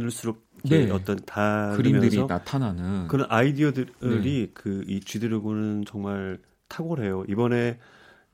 은을수록 0.00 0.46
네. 0.64 0.90
어떤 0.90 1.16
다 1.24 1.72
그림들이 1.76 2.24
나타나는 2.24 3.08
그런 3.08 3.26
아이디어들이 3.28 3.92
네. 4.00 4.46
그이 4.52 5.00
쥐드래곤은 5.00 5.84
정말 5.86 6.38
탁월해요. 6.68 7.24
이번에 7.28 7.78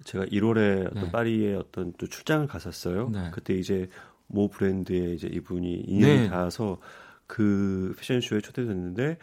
제가 0.04 0.24
1월에 0.26 0.86
어떤 0.86 1.02
네. 1.04 1.10
파리에 1.10 1.54
어떤 1.54 1.92
또 1.98 2.06
출장을 2.06 2.46
갔었어요. 2.46 3.10
네. 3.10 3.30
그때 3.32 3.54
이제 3.54 3.88
모 4.26 4.48
브랜드의 4.48 5.14
이제 5.14 5.28
이분이 5.28 5.84
인연이 5.86 6.20
네. 6.20 6.28
닿아서 6.28 6.78
그 7.26 7.94
패션쇼에 7.98 8.40
초대됐는데 8.40 9.18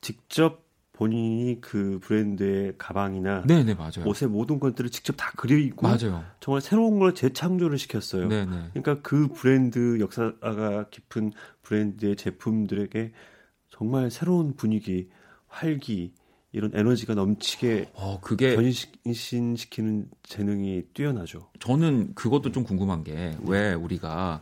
직접 0.00 0.65
본인이 0.96 1.60
그 1.60 1.98
브랜드의 2.02 2.74
가방이나 2.78 3.42
네네, 3.46 3.64
네, 3.64 3.74
맞아요. 3.74 4.06
옷의 4.06 4.28
모든 4.28 4.58
것들을 4.58 4.88
직접 4.90 5.14
다 5.16 5.30
그리고 5.36 5.86
맞아요. 5.86 6.24
정말 6.40 6.62
새로운 6.62 6.98
걸 6.98 7.14
재창조를 7.14 7.76
시켰어요. 7.78 8.28
네네. 8.28 8.46
네. 8.50 8.70
그러니까 8.72 9.02
그 9.02 9.28
브랜드 9.28 10.00
역사가 10.00 10.86
깊은 10.90 11.32
브랜드의 11.62 12.16
제품들에게 12.16 13.12
정말 13.68 14.10
새로운 14.10 14.56
분위기, 14.56 15.10
활기 15.48 16.14
이런 16.52 16.70
에너지가 16.72 17.14
넘치게 17.14 17.90
어, 17.92 18.18
그게 18.22 18.56
변신시키는 18.56 20.08
재능이 20.22 20.84
뛰어나죠. 20.94 21.50
저는 21.60 22.14
그것도 22.14 22.52
좀 22.52 22.64
궁금한 22.64 23.04
게 23.04 23.36
왜 23.42 23.74
우리가 23.74 24.40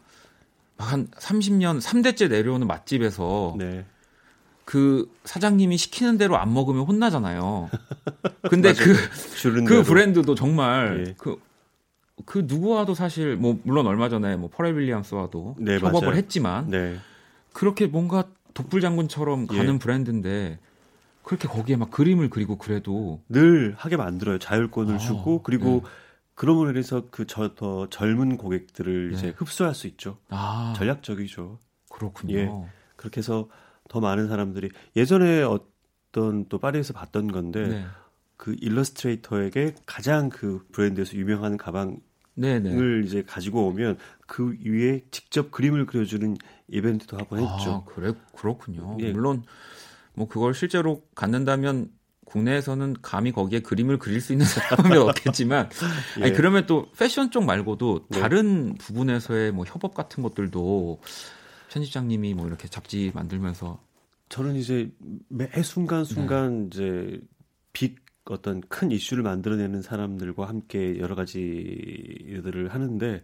한 0.77 1.09
30년 1.09 1.81
3대째 1.81 2.29
내려오는 2.29 2.67
맛집에서 2.67 3.57
네. 3.59 3.85
그 4.65 5.11
사장님이 5.25 5.77
시키는 5.77 6.19
대로 6.19 6.37
안 6.39 6.53
먹으면 6.55 6.85
혼나잖아요. 6.85 7.71
근데 8.49 8.73
그, 8.73 8.95
그 9.65 9.83
브랜드도 9.83 10.35
정말 10.35 11.05
예. 11.09 11.15
그, 11.19 11.41
그 12.25 12.45
누구와도 12.47 12.95
사실 12.95 13.37
뭐 13.37 13.59
물론 13.65 13.87
얼마 13.87 14.09
전에 14.09 14.37
뭐 14.37 14.49
퍼렐 14.51 14.77
윌리엄스와도 14.77 15.57
네, 15.59 15.79
협업을 15.79 16.01
맞아요. 16.09 16.17
했지만 16.17 16.71
네. 16.71 16.97
그렇게 17.53 17.87
뭔가 17.87 18.25
독불 18.55 18.81
장군처럼 18.81 19.49
예. 19.53 19.57
가는 19.57 19.75
예. 19.75 19.79
브랜드인데 19.79 20.59
그렇게 21.23 21.49
거기에 21.49 21.77
막 21.77 21.91
그림을 21.91 22.31
그리고 22.31 22.57
그래도 22.57 23.21
늘 23.29 23.75
하게 23.77 23.97
만들어요. 23.97 24.39
자율권을 24.39 24.95
아, 24.95 24.99
주고 24.99 25.43
그리고 25.43 25.83
네. 25.85 25.91
그럼으로 26.35 26.71
인해서 26.71 27.05
그 27.11 27.27
저 27.27 27.55
더 27.55 27.89
젊은 27.91 28.37
고객들을 28.37 29.11
네. 29.13 29.17
이제 29.17 29.35
흡수할 29.37 29.75
수 29.75 29.87
있죠. 29.87 30.19
아, 30.31 30.75
전략적이죠. 30.77 31.59
그렇군요. 31.91 32.35
예. 32.39 32.51
그렇게 32.97 33.19
해서 33.19 33.49
더 33.89 34.01
많은 34.01 34.29
사람들이 34.29 34.71
예전에 34.97 35.43
어떤 35.43 36.49
또 36.49 36.59
파리에서 36.59 36.93
봤던 36.93 37.31
건데 37.33 37.69
네. 37.69 37.85
그 38.37 38.57
일러스트레이터에게 38.61 39.75
가장 39.87 40.29
그 40.29 40.67
브랜드에서 40.73 41.17
유명한 41.17 41.57
가방을 41.57 41.99
네네. 42.35 43.03
이제 43.05 43.23
가지고 43.23 43.69
오면 43.69 43.99
그 44.27 44.57
위에 44.65 45.05
직접 45.11 45.51
그림을 45.51 45.87
그려주는 45.87 46.37
이벤트도 46.69 47.17
한번 47.17 47.39
했죠. 47.41 47.85
아, 47.87 47.91
그래 47.95 48.13
그렇군요. 48.35 48.97
예. 49.01 49.13
물론 49.13 49.45
뭐 50.15 50.27
그걸 50.27 50.55
실제로 50.55 51.03
갖는다면 51.15 51.91
국내에서는 52.25 52.97
감히 53.03 53.33
거기에 53.33 53.61
그림을 53.61 53.99
그릴 53.99 54.21
수 54.21 54.33
있는 54.33 54.47
사람이 54.47 54.97
없겠지만 54.97 55.71
예. 56.19 56.25
아니 56.25 56.33
그러면 56.33 56.67
또 56.67 56.91
패션 56.99 57.31
쪽 57.31 57.45
말고도 57.45 58.07
네. 58.09 58.21
다른 58.21 58.75
부분에서의 58.75 59.53
뭐 59.53 59.65
협업 59.65 59.95
같은 59.95 60.23
것들도 60.23 61.01
편집장님이 61.75 62.35
뭐 62.35 62.47
이렇게 62.47 62.69
잡지 62.69 63.11
만들면서 63.15 63.83
저는 64.29 64.55
이제 64.55 64.91
매 65.29 65.49
순간 65.63 66.05
순간 66.05 66.71
네. 66.71 66.77
이제 66.77 67.21
빅 67.73 67.97
어떤 68.27 68.61
큰 68.63 68.91
이슈를 68.91 69.23
만들어내는 69.23 69.83
사람들과 69.83 70.49
함께 70.49 70.99
여러 70.99 71.15
가지 71.15 71.41
일들을 71.41 72.73
하는데 72.73 73.23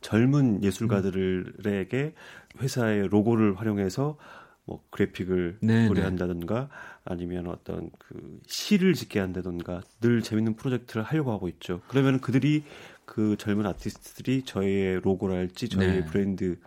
젊은 0.00 0.62
예술가들에게 0.62 2.14
회사의 2.60 3.08
로고를 3.08 3.58
활용해서 3.58 4.16
뭐 4.64 4.84
그래픽을 4.90 5.58
네, 5.62 5.88
고려한다든가 5.88 6.60
네. 6.60 6.68
아니면 7.04 7.48
어떤 7.48 7.90
그 7.98 8.38
시를 8.46 8.92
짓게 8.92 9.18
한다든가 9.18 9.80
늘 10.00 10.22
재밌는 10.22 10.54
프로젝트를 10.54 11.02
하려고 11.02 11.32
하고 11.32 11.48
있죠. 11.48 11.80
그러면 11.88 12.20
그들이 12.20 12.64
그 13.06 13.36
젊은 13.38 13.66
아티스트들이 13.66 14.42
저희의 14.44 15.00
로고랄지 15.00 15.70
저희의 15.70 16.00
네. 16.02 16.04
브랜드 16.04 16.58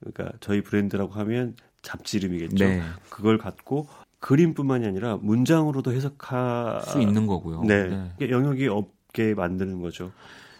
그러니까 0.00 0.36
저희 0.40 0.62
브랜드라고 0.62 1.12
하면 1.12 1.56
잡지 1.82 2.18
이름이겠죠. 2.18 2.64
네. 2.64 2.82
그걸 3.08 3.38
갖고 3.38 3.88
그림뿐만이 4.20 4.86
아니라 4.86 5.16
문장으로도 5.16 5.92
해석할 5.92 6.82
수 6.82 7.00
있는 7.00 7.26
거고요. 7.26 7.62
네. 7.62 8.12
네. 8.18 8.30
영역이 8.30 8.66
없게 8.68 9.34
만드는 9.34 9.80
거죠. 9.80 10.12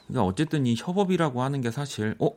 그러니까 0.06 0.24
어쨌든 0.24 0.66
이 0.66 0.74
협업이라고 0.78 1.42
하는 1.42 1.60
게 1.60 1.70
사실 1.70 2.14
어? 2.18 2.30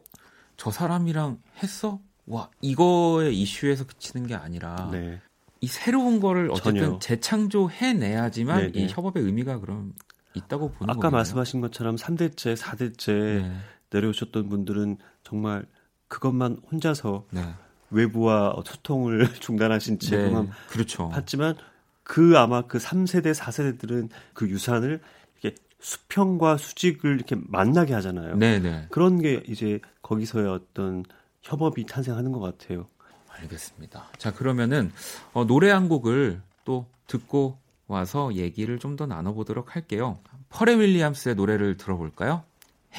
저 0.58 0.72
사람이랑 0.72 1.40
했어? 1.64 2.00
와, 2.28 2.50
이거의 2.62 3.36
이슈에서 3.40 3.86
그치는 3.86 4.28
게 4.28 4.36
아니라 4.36 4.90
네. 4.92 5.20
이 5.60 5.68
새로운 5.68 6.20
거를 6.20 6.50
어쨌든 6.52 6.76
전혀. 6.82 7.00
재창조해 7.00 7.94
내야지만 7.94 8.72
네, 8.72 8.80
이 8.80 8.86
네. 8.86 8.88
협업의 8.90 9.24
의미가 9.24 9.60
그럼 9.60 9.94
있다고 10.34 10.72
보는 10.72 10.90
아까 10.92 11.02
거군요. 11.02 11.12
말씀하신 11.18 11.62
것처럼 11.62 11.96
3대째, 11.96 12.56
4대째 12.56 13.52
내려오셨던 13.92 14.50
분들은 14.50 14.98
정말 15.24 15.66
그것만 16.12 16.58
혼자서 16.70 17.26
네. 17.32 17.42
외부와 17.90 18.56
소통을 18.66 19.34
중단하신 19.40 20.00
채로만 20.00 20.46
네, 20.46 20.52
그렇죠. 20.70 21.08
봤지만 21.10 21.56
그 22.04 22.38
아마 22.38 22.64
그 22.64 22.78
3세대, 22.78 23.34
4세대들은 23.34 24.10
그 24.34 24.50
유산을 24.50 25.00
이렇게 25.40 25.56
수평과 25.80 26.58
수직을 26.58 27.16
이렇게 27.16 27.38
만나게 27.40 27.94
하잖아요. 27.94 28.36
네네. 28.36 28.60
네. 28.60 28.88
그런 28.90 29.22
게 29.22 29.42
이제 29.48 29.80
거기서의 30.02 30.48
어떤 30.50 31.06
협업이 31.44 31.86
탄생하는 31.86 32.34
것 32.34 32.40
같아요. 32.42 32.88
알겠습니다. 33.30 34.10
자, 34.18 34.34
그러면은 34.34 34.92
어, 35.32 35.46
노래 35.46 35.72
한 35.72 35.88
곡을 35.88 36.42
또 36.66 36.86
듣고 37.08 37.58
와서 37.88 38.34
얘기를 38.36 38.80
좀 38.80 38.98
더 38.98 39.06
나눠보도록 39.06 39.76
할게요. 39.76 40.20
퍼레 40.50 40.76
윌리엄스의 40.76 41.36
노래를 41.36 41.78
들어볼까요? 41.78 42.44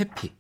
해피. 0.00 0.32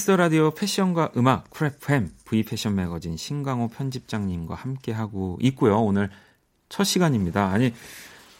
키스 0.00 0.12
라디오 0.12 0.50
패션과 0.52 1.10
음악 1.18 1.50
프랩팸 1.50 2.08
V 2.24 2.42
패션 2.44 2.74
매거진 2.74 3.18
신강호 3.18 3.68
편집장님과 3.68 4.54
함께 4.54 4.92
하고 4.92 5.36
있고요. 5.42 5.78
오늘 5.78 6.08
첫 6.70 6.84
시간입니다. 6.84 7.50
아니 7.50 7.74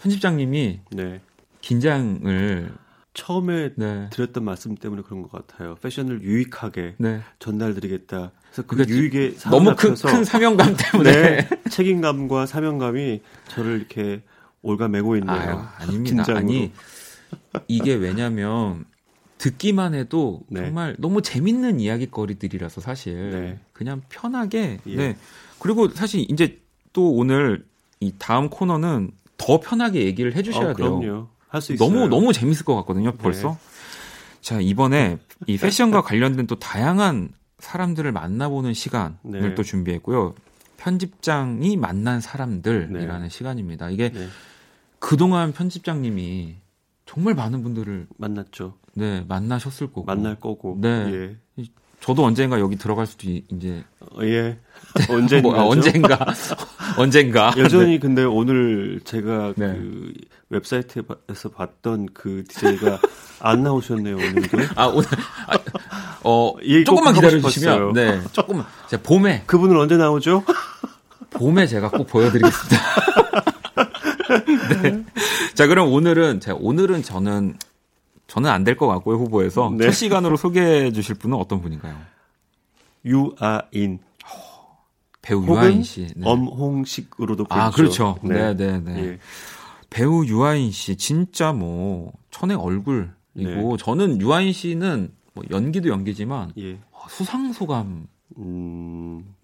편집장님이 0.01 0.81
네. 0.93 1.21
긴장을 1.61 2.73
처음에 3.13 3.75
네. 3.77 4.09
드렸던 4.09 4.43
말씀 4.43 4.75
때문에 4.75 5.03
그런 5.03 5.21
것 5.21 5.31
같아요. 5.31 5.75
패션을 5.83 6.23
유익하게 6.23 6.95
네. 6.97 7.21
전달드리겠다. 7.41 8.33
그래서 8.51 8.63
그 8.67 8.83
유익의 8.89 9.37
너무 9.51 9.77
큰, 9.77 9.95
큰 9.95 10.25
사명감 10.25 10.77
때문에 10.79 11.13
네, 11.13 11.49
책임감과 11.69 12.47
사명감이 12.47 13.21
저를 13.49 13.77
이렇게 13.77 14.23
올가매고 14.63 15.17
있네요. 15.19 15.37
아유, 15.37 15.59
아닙니다. 15.77 16.25
긴장으로. 16.25 16.39
아니 16.39 16.73
이게 17.69 17.93
왜냐면 17.93 18.87
듣기만 19.41 19.95
해도 19.95 20.43
네. 20.49 20.61
정말 20.61 20.95
너무 20.99 21.23
재밌는 21.23 21.81
이야기거리들이라서 21.81 22.83
사실 22.83 23.31
네. 23.31 23.59
그냥 23.73 24.03
편하게 24.11 24.81
예. 24.87 24.95
네 24.97 25.17
그리고 25.59 25.89
사실 25.89 26.31
이제 26.31 26.59
또 26.93 27.11
오늘 27.15 27.65
이 28.01 28.13
다음 28.19 28.51
코너는 28.51 29.11
더 29.39 29.59
편하게 29.61 30.05
얘기를 30.05 30.37
해주셔야 30.37 30.73
어, 30.73 30.75
돼요. 30.75 31.29
할 31.49 31.63
수 31.63 31.73
있어요. 31.73 31.89
너무 31.89 32.09
너무 32.09 32.33
재밌을 32.35 32.65
것 32.67 32.77
같거든요. 32.77 33.13
벌써. 33.13 33.49
네. 33.49 33.57
자 34.43 34.61
이번에 34.61 35.19
이 35.47 35.57
패션과 35.59 36.03
관련된 36.03 36.47
또 36.47 36.59
다양한 36.59 37.31
사람들을 37.61 38.13
만나보는 38.13 38.75
시간을 38.75 39.15
네. 39.23 39.55
또 39.55 39.63
준비했고요. 39.63 40.35
편집장이 40.77 41.77
만난 41.79 42.21
사람들이라는 42.21 43.23
네. 43.23 43.29
시간입니다. 43.31 43.89
이게 43.91 44.11
네. 44.11 44.29
그동안 44.99 45.53
편집장님이 45.53 46.57
정말 47.11 47.35
많은 47.35 47.65
분들을 47.65 48.07
만났죠. 48.19 48.75
네, 48.95 49.25
만나셨을 49.27 49.89
거고. 49.89 50.05
만날 50.05 50.37
거고. 50.37 50.79
네. 50.81 51.37
예. 51.59 51.65
저도 51.99 52.25
언젠가 52.25 52.61
여기 52.61 52.77
들어갈 52.77 53.05
수도 53.05 53.29
이제 53.29 53.83
어, 53.99 54.23
예. 54.23 54.57
언젠가 55.11 55.49
뭐, 55.49 55.59
언젠가 55.69 56.25
언젠가 56.97 57.53
여전히 57.59 57.95
네. 57.95 57.99
근데 57.99 58.23
오늘 58.23 59.01
제가 59.05 59.55
네. 59.57 59.73
그 59.73 60.13
웹사이트에서 60.51 61.49
봤던 61.53 62.11
그 62.15 62.45
DJ가 62.49 63.01
안 63.41 63.65
나오셨네요 63.65 64.15
오늘도. 64.15 64.59
아 64.77 64.87
오늘 64.87 65.09
아, 65.49 65.59
어 66.23 66.55
조금만 66.87 67.13
기다려 67.15 67.41
주시면 67.41 67.93
네 67.93 68.23
조금만 68.31 68.65
제가 68.89 69.03
봄에 69.03 69.43
그분은 69.47 69.77
언제 69.77 69.97
나오죠? 69.97 70.45
봄에 71.31 71.67
제가 71.67 71.91
꼭 71.91 72.07
보여드리겠습니다. 72.07 72.77
네. 74.83 75.05
자 75.61 75.67
그럼 75.67 75.93
오늘은 75.93 76.41
제가 76.41 76.57
오늘은 76.59 77.03
저는 77.03 77.59
저는 78.29 78.49
안 78.49 78.65
될 78.65 78.79
것 78.79 78.87
같고요 78.87 79.19
후보에서 79.19 79.71
네. 79.77 79.85
첫 79.85 79.91
시간으로 79.91 80.39
소개해 80.39 80.91
주실 80.93 81.17
분은 81.17 81.37
어떤 81.37 81.61
분인가요? 81.61 81.99
유아인 83.05 83.99
배우 85.21 85.45
유아인 85.45 85.83
씨, 85.83 86.07
네. 86.17 86.27
엄홍식으로도. 86.27 87.45
아 87.51 87.71
그렇죠. 87.73 88.19
네, 88.23 88.55
네, 88.55 88.79
네. 88.79 88.79
네. 88.79 89.05
예. 89.05 89.19
배우 89.91 90.25
유아인 90.25 90.71
씨 90.71 90.97
진짜 90.97 91.53
뭐 91.53 92.11
천의 92.31 92.57
얼굴이고 92.57 93.13
네. 93.35 93.77
저는 93.79 94.19
유아인 94.23 94.55
씨는 94.55 95.13
뭐 95.35 95.45
연기도 95.51 95.91
연기지만 95.91 96.55
예. 96.57 96.79
수상 97.11 97.53
소감을 97.53 98.07
음... 98.39 99.35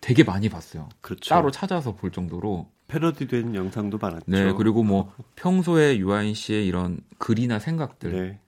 되게 0.00 0.24
많이 0.24 0.48
봤어요. 0.48 0.88
그렇죠. 1.02 1.28
따로 1.28 1.50
찾아서 1.50 1.94
볼 1.94 2.10
정도로 2.10 2.70
패러디된 2.88 3.54
영상도 3.54 3.98
많았죠. 3.98 4.24
네, 4.26 4.52
그리고 4.52 4.82
뭐 4.82 5.12
평소에 5.36 5.98
유아인 5.98 6.34
씨의 6.34 6.66
이런 6.66 6.98
글이나 7.18 7.58
생각들 7.58 8.12
네. 8.12 8.38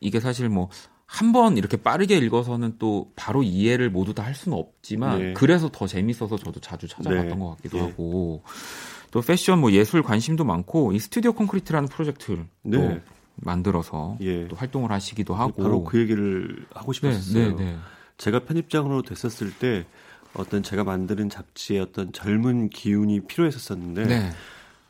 이게 0.00 0.20
사실 0.20 0.48
뭐 0.48 0.70
한 1.12 1.32
번 1.32 1.58
이렇게 1.58 1.76
빠르게 1.76 2.16
읽어서는 2.16 2.76
또 2.78 3.12
바로 3.16 3.42
이해를 3.42 3.90
모두 3.90 4.14
다 4.14 4.22
할 4.22 4.34
수는 4.34 4.56
없지만 4.56 5.18
네. 5.18 5.32
그래서 5.34 5.68
더 5.70 5.86
재밌어서 5.86 6.38
저도 6.38 6.58
자주 6.60 6.88
찾아봤던 6.88 7.28
네. 7.28 7.36
것 7.36 7.56
같기도 7.56 7.76
예. 7.78 7.82
하고 7.82 8.42
또 9.10 9.20
패션 9.20 9.58
뭐 9.58 9.72
예술 9.72 10.02
관심도 10.02 10.44
많고 10.44 10.92
이 10.92 10.98
스튜디오 10.98 11.34
콘크리트라는 11.34 11.90
프로젝트를 11.90 12.46
네. 12.62 12.78
또 12.78 13.00
만들어서 13.36 14.16
예. 14.22 14.48
또 14.48 14.56
활동을 14.56 14.90
하시기도 14.90 15.34
하고 15.34 15.62
바로 15.62 15.84
그 15.84 16.00
얘기를 16.00 16.64
하고 16.72 16.94
싶었어요. 16.94 17.50
네, 17.50 17.54
네, 17.56 17.64
네. 17.72 17.76
제가 18.16 18.44
편집장으로 18.46 19.02
됐었을 19.02 19.52
때 19.58 19.84
어떤 20.34 20.62
제가 20.62 20.84
만드는 20.84 21.28
잡지의 21.28 21.80
어떤 21.80 22.12
젊은 22.12 22.70
기운이 22.70 23.26
필요했었었는데 23.26 24.06
네. 24.06 24.30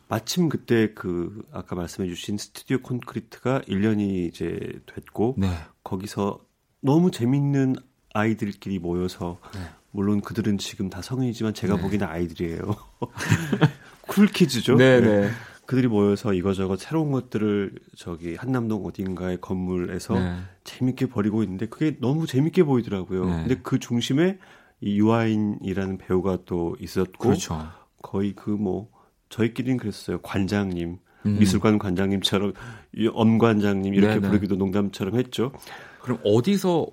마침 0.08 0.48
그때 0.48 0.92
그 0.94 1.42
아까 1.52 1.74
말씀해 1.74 2.08
주신 2.08 2.36
스튜디오 2.36 2.78
콘크리트가 2.82 3.62
1년이 3.62 4.28
이제 4.28 4.58
됐고 4.86 5.36
네. 5.38 5.48
거기서 5.84 6.44
너무 6.80 7.10
재밌는 7.10 7.76
아이들끼리 8.12 8.78
모여서 8.78 9.38
네. 9.54 9.60
물론 9.90 10.20
그들은 10.20 10.58
지금 10.58 10.90
다 10.90 11.02
성인이지만 11.02 11.54
제가 11.54 11.76
네. 11.76 11.82
보기에는 11.82 12.06
아이들이에요. 12.06 12.60
쿨키즈죠. 14.08 14.76
네, 14.76 15.00
네, 15.00 15.20
네. 15.20 15.30
그들이 15.66 15.86
모여서 15.88 16.34
이거저거 16.34 16.76
새로운 16.76 17.12
것들을 17.12 17.72
저기 17.96 18.34
한남동 18.34 18.84
어딘가의 18.84 19.40
건물에서 19.40 20.14
네. 20.14 20.36
재밌게 20.64 21.06
벌이고 21.06 21.42
있는데 21.44 21.66
그게 21.66 21.96
너무 22.00 22.26
재밌게 22.26 22.64
보이더라고요. 22.64 23.24
네. 23.24 23.32
근데 23.32 23.60
그 23.62 23.78
중심에 23.78 24.38
이 24.82 24.98
유아인이라는 24.98 25.96
배우가 25.98 26.38
또 26.44 26.76
있었고 26.80 27.28
그렇죠. 27.28 27.66
거의 28.02 28.34
그 28.34 28.50
뭐 28.50 28.90
저희끼리는 29.32 29.78
그랬어요. 29.78 30.18
관장님, 30.20 30.98
음. 31.26 31.38
미술관 31.38 31.78
관장님처럼 31.78 32.52
엄 33.14 33.38
관장님 33.38 33.94
이렇게 33.94 34.14
네네. 34.16 34.28
부르기도 34.28 34.56
농담처럼 34.56 35.16
했죠. 35.16 35.52
그럼 36.02 36.18
어디서 36.24 36.86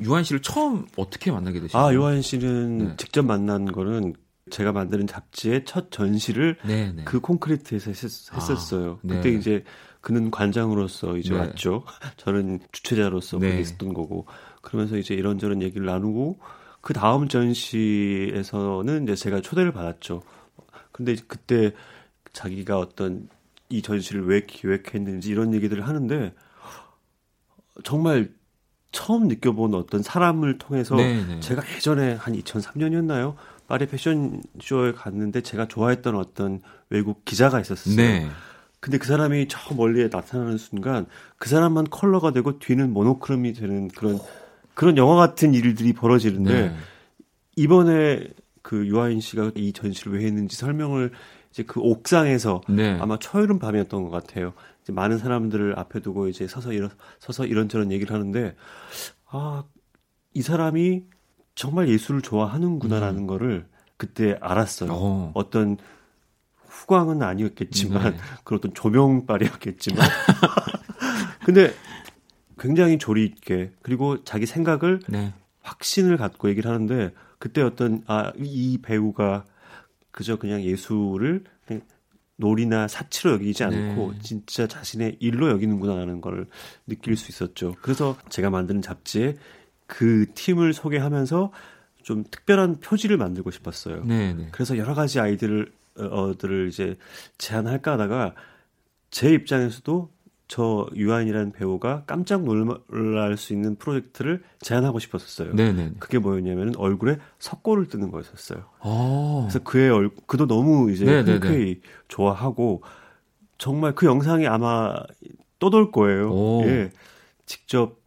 유한 0.00 0.22
씨를 0.22 0.40
처음 0.40 0.86
어떻게 0.96 1.32
만나게 1.32 1.60
되셨어요? 1.60 1.82
아, 1.82 1.92
유한 1.94 2.22
씨는 2.22 2.78
네. 2.78 2.94
직접 2.96 3.24
만난 3.24 3.64
거는 3.64 4.14
제가 4.50 4.72
만드는 4.72 5.06
잡지의 5.06 5.64
첫 5.64 5.90
전시를 5.90 6.58
네네. 6.66 7.04
그 7.04 7.20
콘크리트에서 7.20 7.90
했, 7.90 8.04
었어요 8.50 8.98
아, 9.04 9.08
그때 9.08 9.30
네. 9.30 9.36
이제 9.36 9.64
그는 10.00 10.30
관장으로서 10.30 11.16
이제 11.16 11.34
네. 11.34 11.40
왔죠. 11.40 11.84
저는 12.16 12.60
주최자로서 12.72 13.38
네. 13.38 13.50
거기 13.50 13.62
있었던 13.62 13.92
거고. 13.94 14.26
그러면서 14.62 14.96
이제 14.96 15.14
이런저런 15.14 15.62
얘기를 15.62 15.86
나누고 15.86 16.38
그 16.80 16.94
다음 16.94 17.28
전시에서는 17.28 19.04
이제 19.04 19.14
제가 19.14 19.40
초대를 19.40 19.72
받았죠. 19.72 20.22
근데 20.92 21.14
그때 21.26 21.72
자기가 22.32 22.78
어떤 22.78 23.28
이 23.68 23.82
전시를 23.82 24.26
왜 24.26 24.44
기획했는지 24.46 25.30
이런 25.30 25.54
얘기들을 25.54 25.86
하는데 25.86 26.34
정말 27.84 28.30
처음 28.92 29.28
느껴본 29.28 29.74
어떤 29.74 30.02
사람을 30.02 30.58
통해서 30.58 30.96
네네. 30.96 31.26
네. 31.26 31.40
제가 31.40 31.62
예전에 31.76 32.14
한 32.14 32.34
2003년이었나요? 32.34 33.36
파리 33.68 33.86
패션쇼에 33.86 34.92
갔는데 34.92 35.42
제가 35.42 35.68
좋아했던 35.68 36.16
어떤 36.16 36.60
외국 36.88 37.24
기자가 37.24 37.60
있었어요. 37.60 37.94
네. 37.94 38.28
근데 38.80 38.98
그 38.98 39.06
사람이 39.06 39.46
저 39.48 39.74
멀리에 39.74 40.08
나타나는 40.10 40.58
순간 40.58 41.06
그 41.38 41.48
사람만 41.48 41.84
컬러가 41.90 42.32
되고 42.32 42.58
뒤는 42.58 42.92
모노크롬이 42.92 43.52
되는 43.52 43.88
그런 43.88 44.18
그런 44.80 44.96
영화 44.96 45.14
같은 45.14 45.54
일들이 45.54 45.92
벌어지는데 45.92 46.68
네. 46.68 46.76
이번에 47.56 48.26
그 48.62 48.86
유아인 48.86 49.20
씨가 49.20 49.52
이 49.54 49.72
전시를 49.72 50.18
왜 50.18 50.26
했는지 50.26 50.56
설명을 50.56 51.10
이제 51.50 51.62
그 51.64 51.80
옥상에서 51.80 52.62
네. 52.68 52.96
아마 53.00 53.18
초여름 53.18 53.58
밤이었던 53.58 54.02
것 54.04 54.10
같아요. 54.10 54.54
이제 54.82 54.92
많은 54.92 55.18
사람들을 55.18 55.78
앞에 55.78 56.00
두고 56.00 56.28
이제 56.28 56.46
서서 56.46 56.72
이런 56.72 56.90
서서 57.18 57.44
이런저런 57.44 57.92
얘기를 57.92 58.14
하는데 58.14 58.54
아 59.30 59.64
이 60.34 60.42
사람이 60.42 61.04
정말 61.54 61.88
예술을 61.88 62.22
좋아하는구나라는 62.22 63.22
음. 63.22 63.26
거를 63.26 63.66
그때 63.96 64.38
알았어요. 64.40 64.90
어. 64.92 65.32
어떤 65.34 65.76
후광은 66.66 67.22
아니었겠지만 67.22 68.12
네. 68.12 68.18
그런 68.44 68.58
어떤 68.58 68.74
조명빨이었겠지만 68.74 70.06
근데 71.44 71.74
굉장히 72.60 72.98
조리 72.98 73.24
있게 73.24 73.72
그리고 73.82 74.22
자기 74.22 74.46
생각을 74.46 75.00
네. 75.08 75.32
확신을 75.62 76.16
갖고 76.16 76.48
얘기를 76.48 76.70
하는데 76.70 77.12
그때 77.38 77.62
어떤 77.62 78.04
아 78.06 78.32
이 78.36 78.78
배우가 78.82 79.44
그저 80.10 80.36
그냥 80.36 80.62
예술을 80.62 81.44
그냥 81.66 81.82
놀이나 82.36 82.88
사치로 82.88 83.32
여기지 83.32 83.64
않고 83.64 84.12
네. 84.12 84.18
진짜 84.22 84.66
자신의 84.66 85.16
일로 85.20 85.50
여기는구나라는 85.50 86.20
걸 86.20 86.46
느낄 86.86 87.16
수 87.16 87.30
있었죠. 87.30 87.76
그래서 87.82 88.16
제가 88.28 88.50
만드는 88.50 88.82
잡지에 88.82 89.36
그 89.86 90.26
팀을 90.34 90.72
소개하면서 90.72 91.52
좀 92.02 92.24
특별한 92.30 92.80
표지를 92.80 93.16
만들고 93.18 93.50
싶었어요. 93.50 94.04
네, 94.04 94.32
네. 94.32 94.48
그래서 94.52 94.78
여러 94.78 94.94
가지 94.94 95.20
아이들을 95.20 95.70
어들을 95.96 96.68
이제 96.68 96.96
제안할까 97.36 97.92
하다가 97.92 98.34
제 99.10 99.30
입장에서도 99.32 100.10
저 100.50 100.88
유한이라는 100.96 101.52
배우가 101.52 102.02
깜짝 102.08 102.42
놀랄 102.42 103.36
수 103.36 103.52
있는 103.52 103.76
프로젝트를 103.76 104.42
제안하고 104.58 104.98
싶었었어요. 104.98 105.54
네네. 105.54 105.92
그게 106.00 106.18
뭐였냐면 106.18 106.74
얼굴에 106.76 107.18
석고를 107.38 107.86
뜨는 107.86 108.10
거였었어요. 108.10 108.64
오. 108.84 109.42
아. 109.42 109.42
그래서 109.42 109.60
그의 109.60 109.90
얼 109.90 110.10
그도 110.26 110.48
너무 110.48 110.90
이제 110.90 111.04
흔쾌히 111.06 111.80
좋아하고 112.08 112.82
정말 113.58 113.94
그 113.94 114.06
영상이 114.06 114.48
아마 114.48 114.96
떠돌 115.60 115.92
거예요. 115.92 116.32
오. 116.32 116.64
예. 116.64 116.90
직접 117.46 118.00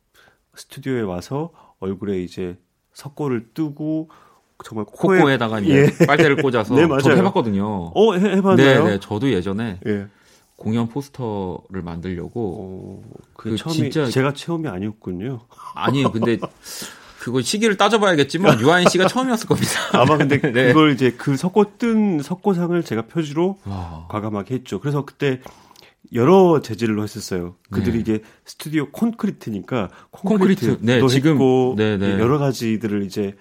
스튜디오에 0.56 1.00
와서 1.00 1.52
얼굴에 1.80 2.22
이제 2.22 2.58
석고를 2.92 3.54
뜨고 3.54 4.10
정말 4.66 4.86
코에, 4.86 5.22
코에다가 5.22 5.62
이제 5.62 5.88
예. 6.02 6.06
빨대를 6.06 6.42
꽂아서 6.42 6.76
네, 6.76 6.86
저도 6.88 7.16
해봤거든요. 7.16 7.94
어 7.96 8.14
해, 8.16 8.36
해봤나요? 8.36 8.84
네, 8.84 8.90
네, 8.92 9.00
저도 9.00 9.32
예전에 9.32 9.80
예. 9.88 10.08
공연 10.64 10.88
포스터를 10.88 11.82
만들려고 11.84 13.04
어, 13.06 13.20
그, 13.36 13.52
그 13.52 13.58
처음이 13.58 13.76
진짜 13.76 14.10
제가 14.10 14.34
체험이 14.34 14.70
아니었군요. 14.70 15.42
아니요, 15.76 16.12
근데 16.12 16.38
그거 17.20 17.42
시기를 17.42 17.78
따져봐야겠지만 17.78 18.60
유아인 18.62 18.88
씨가 18.88 19.08
처음이었을 19.08 19.48
겁니다. 19.48 19.70
아마 19.94 20.18
근데 20.18 20.40
네. 20.52 20.68
그걸 20.68 20.92
이제 20.92 21.12
그 21.12 21.36
석고 21.36 21.78
뜬 21.78 22.22
석고상을 22.22 22.82
제가 22.84 23.04
표지로 23.08 23.60
와. 23.66 24.08
과감하게 24.10 24.56
했죠. 24.56 24.80
그래서 24.80 25.06
그때 25.06 25.42
여러 26.14 26.62
재질로 26.62 27.04
했었어요. 27.04 27.56
그들이 27.70 27.96
네. 27.96 28.00
이게 28.00 28.24
스튜디오 28.46 28.90
콘크리트니까 28.92 29.90
콘크리트, 30.12 30.68
콘크리트. 30.68 30.86
네, 30.86 31.08
지금 31.08 31.34
했고 31.34 31.76
네, 31.78 31.98
네. 31.98 32.12
여러 32.20 32.38
가지들을 32.38 33.04
이제 33.04 33.36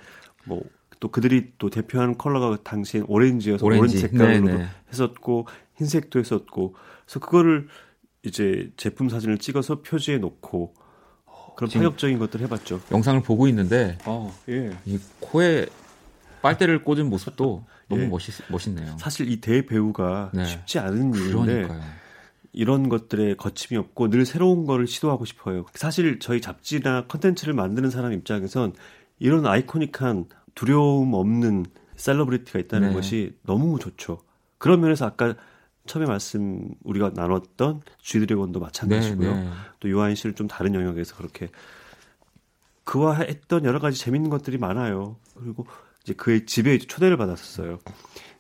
뭐 0.45 0.63
또 1.03 1.09
그들이 1.09 1.49
또 1.59 1.69
대표하는 1.69 2.17
컬러가 2.17 2.59
당시엔 2.63 3.07
오렌지여서 3.09 3.67
오렌지, 3.67 3.81
오렌지 3.81 3.99
색깔로 3.99 4.47
네, 4.47 4.59
네. 4.59 4.69
했었고 4.89 5.49
흰색도 5.75 6.21
했었고 6.21 6.77
그래서 7.05 7.21
그거를 7.21 7.69
이제 8.23 8.71
제품 8.77 9.09
사진을 9.09 9.39
찍어서 9.39 9.83
표지에 9.83 10.19
놓고 10.19 10.75
그런 11.57 11.71
파격적인 11.71 12.19
것들 12.19 12.41
해봤죠. 12.41 12.81
영상을 12.91 13.23
보고 13.23 13.47
있는데 13.49 13.99
어, 14.07 14.35
예. 14.49 14.71
이 14.85 14.99
코에 15.21 15.67
빨대를 16.41 16.83
꽂은 16.83 17.09
모습도 17.09 17.65
너무 17.89 18.03
예. 18.03 18.07
멋있, 18.07 18.33
멋있네요. 18.51 18.97
사실 18.99 19.31
이 19.31 19.41
대배우가 19.41 20.31
네. 20.35 20.45
쉽지 20.45 20.79
않은 20.79 21.15
일인데 21.15 21.69
이런 22.53 22.89
것들에 22.89 23.35
거침이 23.35 23.79
없고 23.79 24.11
늘 24.11 24.25
새로운 24.27 24.67
거를 24.67 24.87
시도하고 24.87 25.25
싶어요. 25.25 25.65
사실 25.75 26.19
저희 26.19 26.41
잡지나 26.41 27.07
컨텐츠를 27.07 27.55
만드는 27.55 27.91
사람 27.91 28.13
입장에선 28.13 28.75
이런 29.19 29.47
아이코닉한 29.47 30.27
두려움 30.55 31.15
없는 31.15 31.67
셀러브리티가 31.97 32.59
있다는 32.59 32.89
네. 32.89 32.95
것이 32.95 33.37
너무 33.43 33.79
좋죠. 33.79 34.19
그런 34.59 34.81
면에서 34.81 35.07
아까 35.07 35.35
처음에 35.93 36.07
말씀 36.07 36.71
우리가 36.85 37.11
나눴던 37.15 37.83
지드래곤도 38.01 38.61
마찬가지고요. 38.61 39.35
네, 39.35 39.43
네. 39.43 39.51
또 39.79 39.91
유아인 39.91 40.15
씨를 40.15 40.33
좀 40.33 40.49
다른 40.49 40.75
영역에서 40.75 41.15
그렇게 41.17 41.51
그와 42.85 43.17
했던 43.17 43.67
여러 43.67 43.79
가지 43.79 44.01
재밌는 44.01 44.31
것들이 44.31 44.57
많아요. 44.57 45.17
그리고 45.39 45.67
이제 46.03 46.15
그의 46.15 46.47
집에 46.47 46.79
초대를 46.79 47.19
받았었어요. 47.19 47.79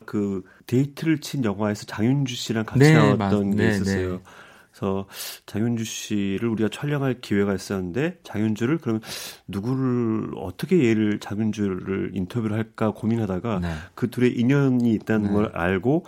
그 0.06 0.42
데이트를 0.66 1.20
친 1.20 1.44
영화에서 1.44 1.84
장윤주 1.84 2.34
씨랑 2.34 2.64
같이 2.64 2.84
네, 2.84 2.94
나왔던 2.94 3.50
맞, 3.50 3.56
게 3.56 3.62
네, 3.62 3.68
있었어요. 3.68 4.12
네. 4.12 4.22
그래서 4.70 5.06
장윤주 5.44 5.84
씨를 5.84 6.48
우리가 6.48 6.70
촬영할 6.70 7.20
기회가 7.20 7.54
있었는데 7.54 8.20
장윤주를 8.24 8.78
그러면 8.78 9.02
누구를 9.46 10.30
어떻게 10.36 10.88
얘를 10.88 11.20
장윤주를 11.20 12.12
인터뷰를 12.14 12.56
할까 12.56 12.92
고민하다가 12.92 13.58
네. 13.60 13.74
그 13.94 14.08
둘의 14.08 14.38
인연이 14.38 14.94
있다는 14.94 15.26
네. 15.26 15.32
걸 15.34 15.52
알고 15.54 16.06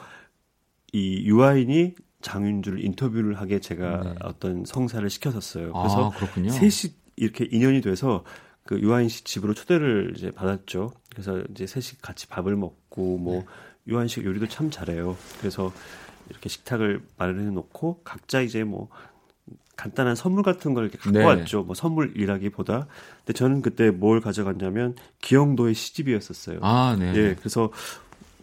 이 0.94 1.24
유아인이 1.26 1.96
장윤주를 2.22 2.84
인터뷰를 2.84 3.40
하게 3.40 3.58
제가 3.58 4.00
네. 4.04 4.14
어떤 4.22 4.64
성사를 4.64 5.10
시켰었어요. 5.10 5.72
그래서 5.72 6.12
아, 6.14 6.50
셋이 6.50 6.94
이렇게 7.16 7.48
인연이 7.50 7.80
돼서 7.80 8.22
그 8.62 8.78
유아인 8.78 9.08
씨 9.08 9.24
집으로 9.24 9.54
초대를 9.54 10.14
이제 10.16 10.30
받았죠. 10.30 10.92
그래서 11.10 11.42
이제 11.50 11.66
셋이 11.66 11.98
같이 12.00 12.28
밥을 12.28 12.54
먹고 12.54 13.18
뭐 13.18 13.40
네. 13.40 13.46
유아인 13.88 14.06
씨 14.06 14.22
요리도 14.22 14.46
참 14.46 14.70
잘해요. 14.70 15.16
그래서 15.40 15.72
이렇게 16.30 16.48
식탁을 16.48 17.02
마련해 17.18 17.50
놓고 17.50 18.02
각자 18.04 18.40
이제 18.40 18.62
뭐 18.62 18.88
간단한 19.74 20.14
선물 20.14 20.44
같은 20.44 20.74
걸 20.74 20.84
이렇게 20.84 20.96
갖고 20.98 21.18
네. 21.18 21.24
왔죠. 21.24 21.64
뭐 21.64 21.74
선물이라기보다. 21.74 22.86
근데 23.18 23.32
저는 23.32 23.62
그때 23.62 23.90
뭘 23.90 24.20
가져갔냐면 24.20 24.94
기영도의 25.20 25.74
시집이었었어요. 25.74 26.60
아, 26.62 26.96
네. 26.96 27.12
예. 27.16 27.34
그래서 27.36 27.72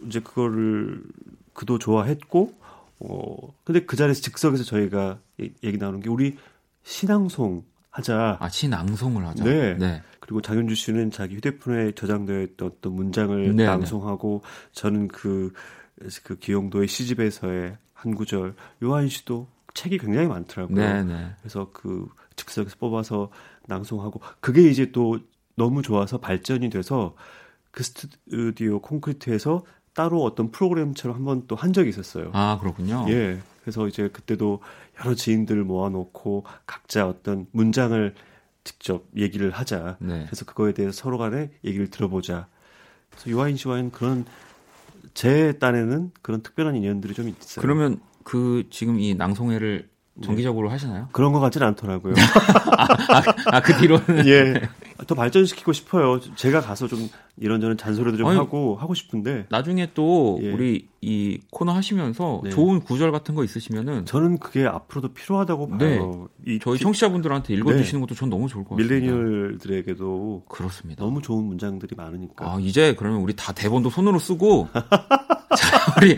이제 0.06 0.20
그거를 0.20 1.02
그도 1.54 1.78
좋아했고 1.78 2.54
어 3.00 3.36
근데 3.64 3.84
그 3.84 3.96
자리에서 3.96 4.20
즉석에서 4.22 4.64
저희가 4.64 5.18
얘기 5.40 5.76
나오는 5.78 6.00
게 6.00 6.08
우리 6.08 6.36
신앙송 6.84 7.64
하자. 7.92 8.38
아, 8.40 8.48
신앙송을 8.48 9.26
하자. 9.26 9.44
네. 9.44 9.74
네. 9.74 10.02
그리고 10.18 10.40
장윤주 10.40 10.74
씨는 10.74 11.10
자기 11.10 11.36
휴대폰에 11.36 11.92
저장되어 11.92 12.42
있던 12.42 12.68
어떤 12.68 12.94
문장을 12.94 13.42
네, 13.48 13.52
네. 13.52 13.64
낭송하고 13.66 14.42
저는 14.72 15.08
그, 15.08 15.52
그 16.24 16.36
기영도의 16.36 16.88
시집에서의 16.88 17.76
한 17.92 18.14
구절, 18.14 18.54
요한 18.82 19.08
씨도 19.08 19.46
책이 19.74 19.98
굉장히 19.98 20.26
많더라고요. 20.26 20.76
네, 20.76 21.04
네. 21.04 21.30
그래서 21.40 21.70
그 21.72 22.08
즉석에서 22.36 22.76
뽑아서 22.78 23.30
낭송하고 23.66 24.20
그게 24.40 24.62
이제 24.70 24.90
또 24.90 25.18
너무 25.54 25.82
좋아서 25.82 26.18
발전이 26.18 26.70
돼서 26.70 27.14
그 27.70 27.82
스튜디오 27.82 28.80
콘크리트에서 28.80 29.64
따로 29.94 30.22
어떤 30.24 30.50
프로그램처럼 30.50 31.16
한 31.16 31.24
번 31.24 31.46
또 31.46 31.56
한 31.56 31.72
적이 31.72 31.90
있었어요. 31.90 32.30
아, 32.32 32.58
그렇군요. 32.60 33.04
예. 33.08 33.38
그래서 33.62 33.86
이제 33.86 34.08
그때도 34.08 34.60
여러 35.00 35.14
지인들을 35.14 35.62
모아놓고 35.64 36.44
각자 36.66 37.06
어떤 37.08 37.46
문장을 37.52 38.14
직접 38.64 39.04
얘기를 39.16 39.50
하자. 39.50 39.96
네. 40.00 40.24
그래서 40.26 40.44
그거에 40.44 40.72
대해서 40.72 40.92
서로 40.92 41.18
간에 41.18 41.50
얘기를 41.64 41.88
들어보자. 41.90 42.46
그래서 43.10 43.30
유아인 43.30 43.56
씨와는 43.56 43.90
그런 43.90 44.24
제 45.14 45.58
딴에는 45.58 46.12
그런 46.22 46.42
특별한 46.42 46.74
인연들이 46.76 47.14
좀 47.14 47.28
있어요. 47.28 47.60
그러면 47.62 48.00
그 48.24 48.64
지금 48.70 48.98
이 48.98 49.14
낭송회를 49.14 49.82
네. 49.82 49.91
정기적으로 50.20 50.68
네. 50.68 50.72
하시나요? 50.72 51.08
그런 51.12 51.32
것 51.32 51.40
같지는 51.40 51.66
않더라고요. 51.68 52.14
아, 52.76 52.82
아, 53.16 53.22
아, 53.56 53.60
그 53.62 53.74
뒤로는? 53.78 54.26
예. 54.26 54.60
더 55.06 55.14
발전시키고 55.14 55.72
싶어요. 55.72 56.20
제가 56.36 56.60
가서 56.60 56.86
좀 56.86 57.08
이런저런 57.38 57.76
잔소리도 57.76 58.18
좀 58.18 58.26
아니, 58.26 58.36
하고 58.38 58.76
하고 58.76 58.94
싶은데. 58.94 59.46
나중에 59.48 59.90
또 59.94 60.38
예. 60.42 60.52
우리 60.52 60.88
이 61.00 61.40
코너 61.50 61.72
하시면서 61.72 62.42
네. 62.44 62.50
좋은 62.50 62.80
구절 62.80 63.10
같은 63.10 63.34
거 63.34 63.42
있으시면은 63.42 64.04
저는 64.04 64.38
그게 64.38 64.66
앞으로도 64.66 65.14
필요하다고 65.14 65.68
봐요. 65.70 66.28
네. 66.44 66.54
이 66.54 66.58
저희 66.62 66.78
청취자분들한테 66.78 67.54
읽어 67.54 67.72
주시는 67.72 68.00
네. 68.00 68.06
것도 68.06 68.14
전 68.16 68.28
너무 68.30 68.48
좋을 68.48 68.64
것 68.64 68.76
같습니다. 68.76 68.94
밀레니얼들에게도 68.94 70.44
그렇습니다. 70.48 71.02
너무 71.02 71.22
좋은 71.22 71.44
문장들이 71.44 71.96
많으니까. 71.96 72.44
아 72.46 72.58
이제 72.60 72.94
그러면 72.96 73.20
우리 73.22 73.34
다 73.34 73.52
대본도 73.52 73.90
손으로 73.90 74.18
쓰고 74.18 74.68
자 75.56 75.94
우리 76.00 76.16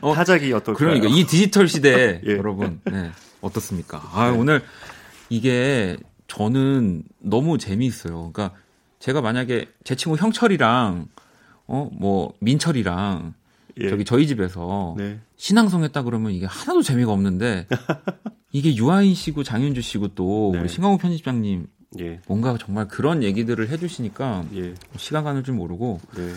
어, 0.00 0.14
타작이 0.14 0.52
어떨까요? 0.52 0.88
그러니까 0.88 1.08
이 1.08 1.24
디지털 1.24 1.68
시대 1.68 2.20
예. 2.26 2.32
여러분 2.32 2.80
네. 2.84 3.10
어떻습니까? 3.44 4.02
아 4.12 4.30
네. 4.30 4.36
오늘 4.38 4.62
이게 5.28 5.96
저는 6.28 7.02
너무 7.20 7.58
재미있어요. 7.58 8.32
그러니까 8.32 8.56
제가 8.98 9.20
만약에 9.20 9.66
제 9.84 9.94
친구 9.94 10.16
형철이랑 10.16 11.08
어 11.66 11.88
뭐 11.92 12.32
민철이랑 12.40 13.34
예. 13.80 13.88
저기 13.88 14.04
저희 14.04 14.26
집에서 14.26 14.94
네. 14.98 15.18
신앙송 15.36 15.82
했다 15.84 16.02
그러면 16.02 16.32
이게 16.32 16.46
하나도 16.46 16.82
재미가 16.82 17.10
없는데 17.12 17.66
이게 18.52 18.74
유아인 18.76 19.14
씨고 19.14 19.42
장윤주 19.42 19.80
씨고 19.82 20.08
또 20.14 20.50
네. 20.54 20.60
우리 20.60 20.68
신강호 20.68 20.98
편집장님 20.98 21.66
예. 22.00 22.20
뭔가 22.28 22.56
정말 22.58 22.86
그런 22.88 23.22
얘기들을 23.22 23.68
해주시니까 23.68 24.44
예. 24.56 24.74
시간 24.96 25.24
가는 25.24 25.42
줄 25.42 25.54
모르고 25.54 26.00
네. 26.16 26.32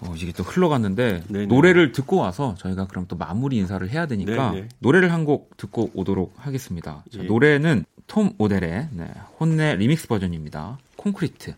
어, 0.00 0.14
이게 0.16 0.32
또 0.32 0.42
흘러갔는데 0.44 1.24
네네. 1.28 1.46
노래를 1.46 1.92
듣고 1.92 2.16
와서 2.18 2.54
저희가 2.58 2.86
그럼 2.86 3.06
또 3.08 3.16
마무리 3.16 3.56
인사를 3.56 3.88
해야 3.90 4.06
되니까 4.06 4.52
네네. 4.52 4.68
노래를 4.78 5.12
한 5.12 5.24
곡 5.24 5.56
듣고 5.56 5.90
오도록 5.94 6.34
하겠습니다. 6.36 7.04
자, 7.12 7.18
예. 7.18 7.24
노래는 7.24 7.84
톰 8.06 8.30
오델의 8.38 8.88
네, 8.92 9.10
혼내 9.40 9.74
리믹스 9.76 10.06
버전입니다. 10.08 10.78
콘크리트. 10.96 11.54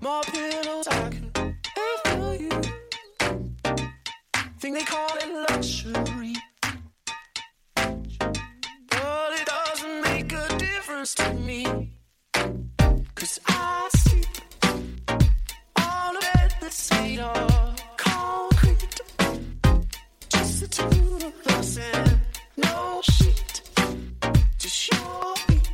More 0.00 0.22
pillows 0.32 0.86
I 0.88 1.10
can 1.10 1.30
for 2.04 2.36
you. 2.36 2.50
Think 4.60 4.74
they 4.76 4.84
call 4.84 5.08
it 5.16 5.28
luxury. 5.50 6.34
Difference 10.84 11.14
to 11.14 11.32
me. 11.34 11.64
Cause 13.14 13.40
I 13.46 13.88
see 13.96 14.22
all 15.76 16.16
of 16.16 16.24
it 16.42 16.54
that's 16.60 16.90
made 16.90 17.20
of 17.20 17.76
concrete. 17.96 19.00
Just 20.28 20.60
the 20.60 20.68
two 20.68 21.26
of 21.26 21.46
us 21.54 21.78
and 21.78 22.20
no 22.58 23.00
sheet. 23.02 23.62
Just 24.58 24.92
your 24.92 25.36
feet. 25.46 25.73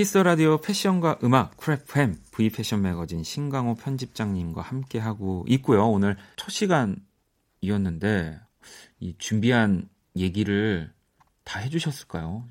키스 0.00 0.16
라디오 0.16 0.56
패션과 0.56 1.18
음악 1.24 1.58
크래프햄 1.58 2.16
V 2.30 2.48
패션 2.48 2.80
매거진 2.80 3.22
신강호 3.22 3.74
편집장님과 3.74 4.62
함께 4.62 4.98
하고 4.98 5.44
있고요. 5.46 5.86
오늘 5.90 6.16
첫 6.36 6.48
시간이었는데 6.48 8.40
이 9.00 9.14
준비한 9.18 9.90
얘기를 10.16 10.90
다 11.44 11.60
해주셨을까요? 11.60 12.48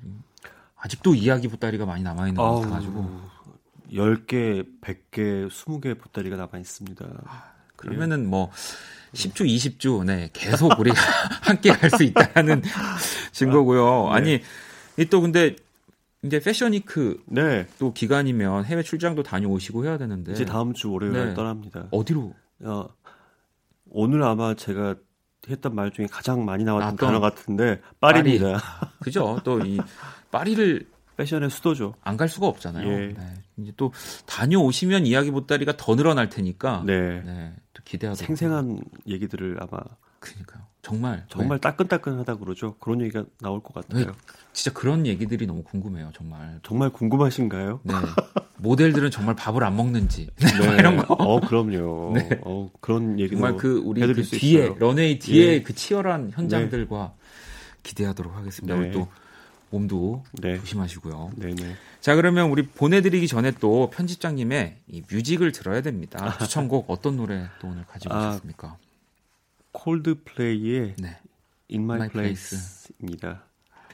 아직도 0.76 1.16
이야기 1.16 1.48
보따리가 1.48 1.86
많이 1.86 2.04
남아 2.04 2.28
있는 2.28 2.40
것 2.40 2.60
같아가지고 2.60 3.20
10개, 3.94 4.64
100개, 4.80 5.48
20개 5.50 5.98
보따리가 5.98 6.36
남아 6.36 6.50
있습니다. 6.56 7.04
아, 7.26 7.52
그러면은 7.74 8.30
뭐 8.30 8.52
10주, 9.14 9.44
20주 9.44 10.04
네 10.04 10.30
계속 10.32 10.78
우리가 10.78 11.00
함께 11.42 11.72
갈 11.72 11.90
수 11.90 12.04
있다는 12.04 12.62
증거고요. 13.32 14.10
네. 14.10 14.14
아니 14.14 14.40
또 15.10 15.20
근데 15.20 15.56
이제 16.22 16.38
패션위크 16.38 17.22
네. 17.26 17.66
또 17.78 17.92
기간이면 17.92 18.64
해외 18.66 18.82
출장도 18.82 19.22
다녀오시고 19.22 19.84
해야 19.86 19.96
되는데 19.98 20.32
이제 20.32 20.44
다음 20.44 20.74
주 20.74 20.92
월요일에 20.92 21.26
네. 21.26 21.34
떠납니다. 21.34 21.86
어디로? 21.90 22.34
어, 22.64 22.88
오늘 23.90 24.22
아마 24.22 24.54
제가 24.54 24.96
했던 25.48 25.74
말 25.74 25.90
중에 25.90 26.06
가장 26.06 26.44
많이 26.44 26.64
나왔던 26.64 26.92
아, 26.92 26.96
단어 26.96 27.20
같은데 27.20 27.80
파리입니다. 28.00 28.52
파리. 28.58 28.90
그죠? 29.00 29.40
또 29.44 29.58
이 29.60 29.80
파리를 30.30 30.86
패션의 31.16 31.50
수도죠. 31.50 31.94
안 32.02 32.16
갈 32.16 32.28
수가 32.28 32.46
없잖아요. 32.46 32.86
예. 32.88 33.14
네. 33.14 33.34
이제 33.58 33.72
또 33.76 33.92
다녀오시면 34.26 35.06
이야기 35.06 35.30
보따리가 35.30 35.76
더 35.78 35.96
늘어날 35.96 36.28
테니까 36.28 36.82
네. 36.86 37.20
네. 37.22 37.54
또 37.72 37.82
기대하도록 37.84 38.26
생생한 38.26 38.80
얘기들을 39.06 39.56
아마 39.60 39.82
그러니까요. 40.18 40.64
정말 40.82 41.24
정말 41.28 41.58
네. 41.58 41.60
따끈따끈하다 41.60 42.36
그러죠. 42.36 42.74
그런 42.80 43.00
얘기가 43.02 43.24
나올 43.40 43.62
것 43.62 43.74
같아요. 43.74 44.06
네. 44.06 44.12
진짜 44.52 44.72
그런 44.72 45.06
얘기들이 45.06 45.46
너무 45.46 45.62
궁금해요. 45.62 46.10
정말 46.14 46.58
정말 46.62 46.90
궁금하신가요? 46.90 47.80
네. 47.82 47.94
모델들은 48.56 49.10
정말 49.10 49.36
밥을 49.36 49.62
안 49.62 49.76
먹는지 49.76 50.28
네. 50.36 50.76
이런 50.78 50.96
거. 50.96 51.14
어 51.14 51.40
그럼요. 51.40 52.12
네. 52.14 52.40
어 52.42 52.70
그런 52.80 53.18
얘기 53.18 53.32
정말 53.32 53.56
그 53.56 53.80
우리 53.84 54.00
그 54.00 54.22
뒤에 54.22 54.64
있어요. 54.64 54.76
런웨이 54.78 55.18
뒤에 55.18 55.46
예. 55.54 55.62
그 55.62 55.74
치열한 55.74 56.32
현장들과 56.34 57.12
기대하도록 57.82 58.34
하겠습니다. 58.34 58.74
우리 58.74 58.86
네. 58.86 58.90
또 58.92 59.08
몸도 59.70 60.24
네. 60.32 60.58
조심하시고요. 60.58 61.32
네네. 61.36 61.76
자 62.00 62.14
그러면 62.16 62.50
우리 62.50 62.66
보내드리기 62.66 63.28
전에 63.28 63.52
또 63.60 63.90
편집장님의 63.90 64.78
이 64.88 65.02
뮤직을 65.10 65.52
들어야 65.52 65.82
됩니다. 65.82 66.36
추천곡 66.40 66.86
어떤 66.88 67.16
노래 67.16 67.48
또 67.60 67.68
오늘 67.68 67.84
가지고 67.86 68.14
아, 68.14 68.30
오셨습니까? 68.30 68.76
콜드플레이의 69.72 70.94
네. 70.98 71.18
In 71.70 71.84
My, 71.84 71.96
My 71.98 72.08
Place입니다. 72.08 73.44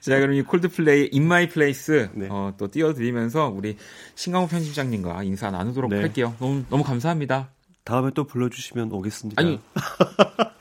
자, 0.01 0.21
그럼 0.21 0.35
이 0.35 0.43
콜드플레이 0.43 1.11
In 1.13 1.25
My 1.25 1.49
Place 1.49 2.09
네. 2.15 2.29
어, 2.31 2.55
또 2.57 2.69
띄워드리면서 2.71 3.49
우리 3.49 3.77
신강호 4.15 4.47
편집장님과 4.47 5.23
인사 5.25 5.51
나누도록 5.51 5.91
네. 5.91 6.01
할게요. 6.01 6.35
너무 6.39 6.65
너무 6.71 6.85
감사합니다. 6.85 7.51
다음에 7.85 8.11
또 8.15 8.25
불러주시면 8.25 8.91
오겠습니다. 8.93 9.41
아니 9.41 9.61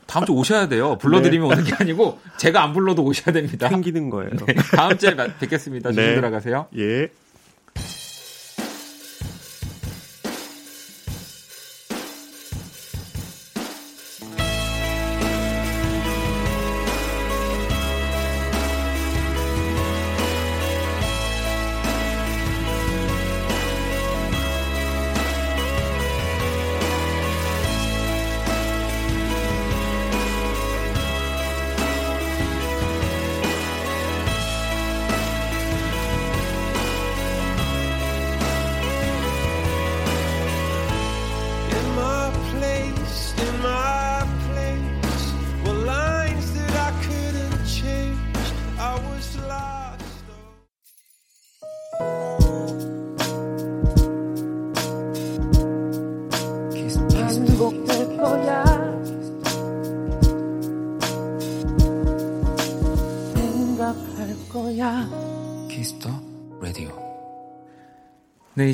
다음 0.06 0.25
주 0.25 0.32
오셔야 0.34 0.67
돼요. 0.67 0.97
불러드리면 0.99 1.49
네. 1.49 1.56
오는 1.56 1.63
게 1.65 1.73
아니고 1.73 2.19
제가 2.38 2.63
안 2.63 2.73
불러도 2.73 3.04
오셔야 3.04 3.34
됩니다. 3.34 3.67
챙기는 3.69 4.10
거예요. 4.10 4.32
네. 4.45 4.54
다음 4.75 4.97
주에 4.97 5.15
뵙겠습니다. 5.39 5.91
조심 5.91 6.04
네. 6.04 6.15
들어가세요. 6.15 6.67
예. 6.78 7.10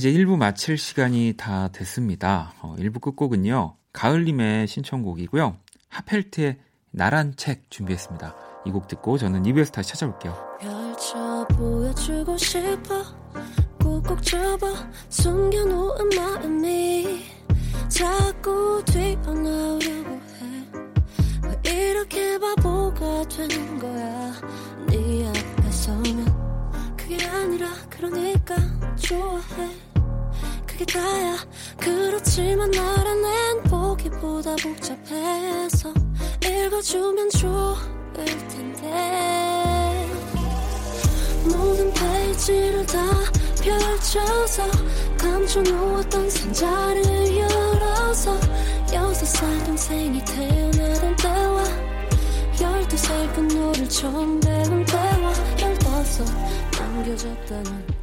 이제 0.01 0.11
1부 0.13 0.35
마칠 0.35 0.79
시간이 0.79 1.35
다 1.37 1.67
됐습니다. 1.67 2.55
어, 2.63 2.75
1부 2.79 3.01
끝곡은요. 3.01 3.75
가을님의 3.93 4.65
신청곡이고요. 4.65 5.57
하펠트의 5.89 6.57
나란 6.89 7.35
책 7.35 7.69
준비했습니다. 7.69 8.35
이 8.65 8.71
곡 8.71 8.87
듣고 8.87 9.19
저는 9.19 9.43
2부에서 9.43 9.71
다시 9.71 9.89
찾아올게요. 9.91 10.35
보여주고 11.55 12.35
싶어 12.35 13.03
꾹꾹 13.79 14.19
접어 14.23 14.73
숨겨놓은 15.09 16.09
마음이 16.17 17.19
자꾸 17.87 18.83
튀어나오려고 18.85 20.09
해. 20.09 21.61
왜 21.63 21.91
이렇게 21.91 22.39
바보가 22.39 23.27
되는 23.27 23.77
거야? 23.77 24.33
네 24.87 25.27
앞에 25.27 25.71
서면 25.71 26.95
그게 26.97 27.23
아니라 27.27 27.67
그러니까 27.87 28.55
좋아해 28.95 29.90
그게 30.81 30.99
다야 30.99 31.37
그렇지만 31.77 32.71
나란엔 32.71 33.63
보기보다 33.63 34.55
복잡해서 34.55 35.93
읽어주면 36.43 37.29
좋을 37.29 38.25
텐데. 38.49 40.07
모든 41.45 41.93
페이지를 41.93 42.85
다 42.87 42.99
펼쳐서 43.61 44.63
감춰놓았던 45.19 46.29
상자를 46.29 47.37
열어서 47.37 48.39
여섯 48.93 49.25
살 49.25 49.63
동생이 49.65 50.23
태어나던 50.25 51.15
때와 51.15 51.63
열두 52.59 52.97
살 52.97 53.33
분노를 53.33 53.87
처음 53.87 54.39
배운 54.39 54.85
때와 54.85 55.33
열다섯 55.61 56.27
남겨졌다는 56.79 58.00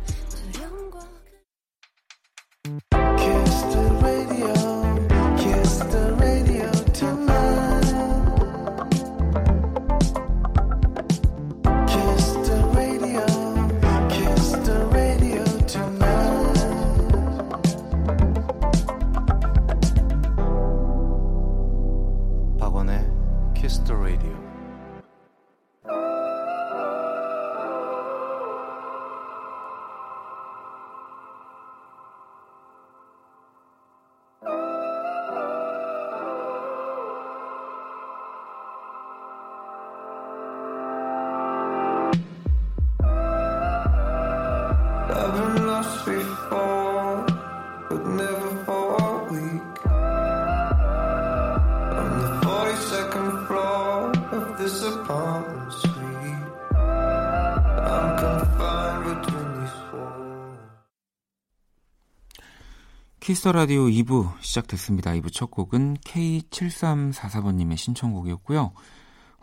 Kiss 63.28 63.42
the 63.42 63.52
Radio 63.52 63.84
2부 63.88 64.40
시작됐습니다. 64.40 65.10
2부 65.10 65.30
첫 65.30 65.50
곡은 65.50 65.98
K7344번님의 65.98 67.76
신청곡이었고요. 67.76 68.72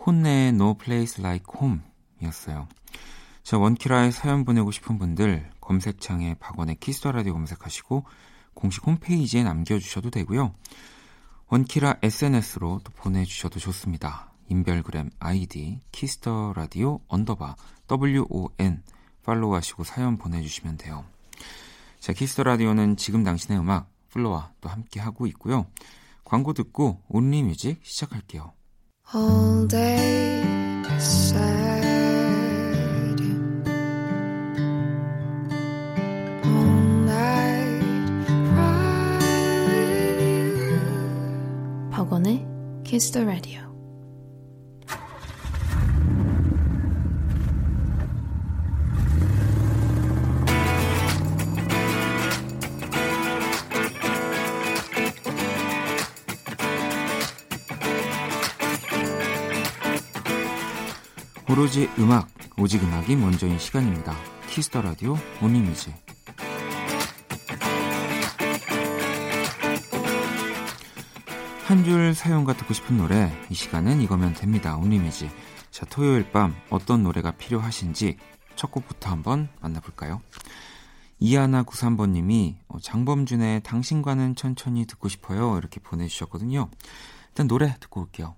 HONNE의 0.03 0.49
No 0.49 0.74
Place 0.74 1.24
Like 1.24 1.45
Home 1.56 1.82
이었어요. 2.20 2.68
자, 3.43 3.60
원키라에 3.60 4.10
사연 4.10 4.43
보내고 4.43 4.72
싶은 4.72 4.97
분들 4.97 5.51
검색창에 5.62 6.34
박원의 6.39 6.78
Kiss 6.80 6.98
the 6.98 7.11
Radio 7.11 7.34
검색하시고 7.34 8.06
공식 8.56 8.86
홈페이지에 8.88 9.43
남겨주셔도 9.43 10.10
되고요. 10.10 10.56
원키라 11.49 11.97
SNS로 12.01 12.82
또 12.84 12.91
보내주셔도 12.93 13.60
좋습니다. 13.60 14.32
인별그램 14.49 15.12
아이디 15.20 15.80
Kiss 15.91 16.27
the 16.27 16.53
Radio 16.55 16.99
언더바 17.08 17.56
WON 17.91 18.82
팔로우하시고 19.24 19.84
사연 19.84 20.18
보내주시면 20.18 20.78
돼요. 20.78 21.06
자, 21.99 22.14
Kiss 22.13 22.31
the 22.31 22.43
Radio는 22.43 22.97
지금 22.97 23.24
당신의 23.24 23.60
음악 23.60 23.89
플로와 24.10 24.51
또 24.62 24.70
함께 24.70 24.99
하고 24.99 25.28
있고요. 25.28 25.68
광고 26.24 26.53
듣고 26.53 27.01
Only 27.07 27.43
Music 27.43 27.80
시작할게요. 27.84 28.53
All 29.14 29.68
day 29.68 30.43
Kiss 42.95 43.11
the 43.11 43.26
Radio. 43.26 43.59
오로지 61.50 61.89
음악, 62.00 62.30
오직 62.58 62.82
음악이 62.82 63.18
먼저인 63.18 63.60
시간입니다. 63.60 64.16
Kiss 64.47 64.67
the 64.67 64.82
Radio 64.82 65.18
Only 65.41 65.67
Music. 65.67 66.05
한 71.66 71.84
줄 71.84 72.13
사연과 72.13 72.53
듣고 72.57 72.74
싶은 72.76 72.97
노래 72.97 73.32
이 73.49 73.55
시간은 73.55 74.01
이거면 74.01 74.34
됩니다. 74.34 74.76
Only 74.78 74.99
Music. 74.99 75.32
자 75.72 75.86
토요일 75.89 76.32
밤 76.32 76.55
어떤 76.70 77.03
노래가 77.03 77.32
필요하신지 77.32 78.18
첫 78.55 78.72
곡부터 78.72 79.09
한번 79.09 79.49
만나볼까요? 79.61 80.22
이하나 81.20 81.63
93번님이 81.63 82.55
어, 82.68 82.78
장범준의 82.80 83.63
당신과는 83.63 84.36
천천히 84.36 84.86
듣고 84.86 85.09
싶어요 85.09 85.57
이렇게 85.57 85.80
보내주셨거든요. 85.80 86.70
일단 87.30 87.47
노래 87.47 87.76
듣고 87.80 88.01
올게요. 88.01 88.36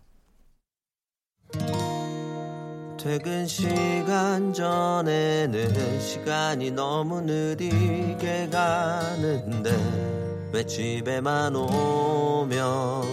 퇴근 2.97 3.45
시간 3.45 4.53
전에는 4.53 5.99
시간이 6.01 6.71
너무 6.71 7.21
느리게 7.21 8.49
가는데 8.49 10.26
왜 10.57 10.65
집에만 10.65 11.55
오면 11.55 13.03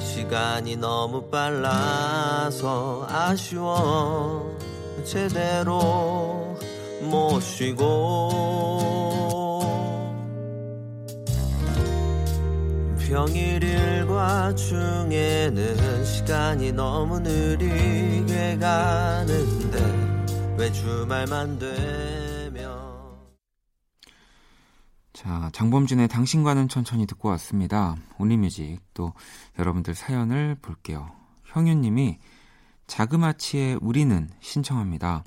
시간이 0.00 0.76
너무 0.76 1.28
빨라서 1.28 3.06
아쉬워. 3.06 4.56
제대로 5.04 6.56
못 7.02 7.38
쉬고. 7.40 8.30
평일 12.98 13.62
일과 13.62 14.54
중에는 14.54 16.02
시간이 16.06 16.72
너무 16.72 17.20
느리게 17.20 18.56
가는데 18.58 19.78
왜 20.56 20.72
주말만 20.72 21.58
되 21.58 22.23
자 25.24 25.48
장범준의 25.54 26.08
당신과는 26.08 26.68
천천히 26.68 27.06
듣고 27.06 27.30
왔습니다. 27.30 27.96
온리뮤직. 28.18 28.82
또 28.92 29.14
여러분들 29.58 29.94
사연을 29.94 30.54
볼게요. 30.60 31.10
형윤님이 31.46 32.18
자그마치의 32.86 33.78
우리는 33.80 34.28
신청합니다. 34.40 35.24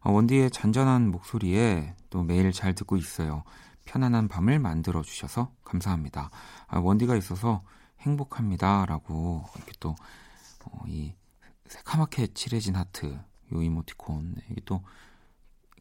어, 0.00 0.12
원디의 0.12 0.50
잔잔한 0.50 1.10
목소리에 1.10 1.94
또 2.08 2.22
매일 2.22 2.52
잘 2.52 2.74
듣고 2.74 2.96
있어요. 2.96 3.44
편안한 3.84 4.28
밤을 4.28 4.58
만들어 4.60 5.02
주셔서 5.02 5.52
감사합니다. 5.62 6.30
아, 6.66 6.78
원디가 6.78 7.14
있어서 7.16 7.62
행복합니다라고 8.00 9.44
이렇게 9.56 9.72
또이 9.78 11.10
어, 11.10 11.48
새카맣게 11.66 12.28
칠해진 12.28 12.76
하트 12.76 13.20
요 13.52 13.62
이모티콘 13.62 14.36
이게 14.50 14.62
또 14.64 14.82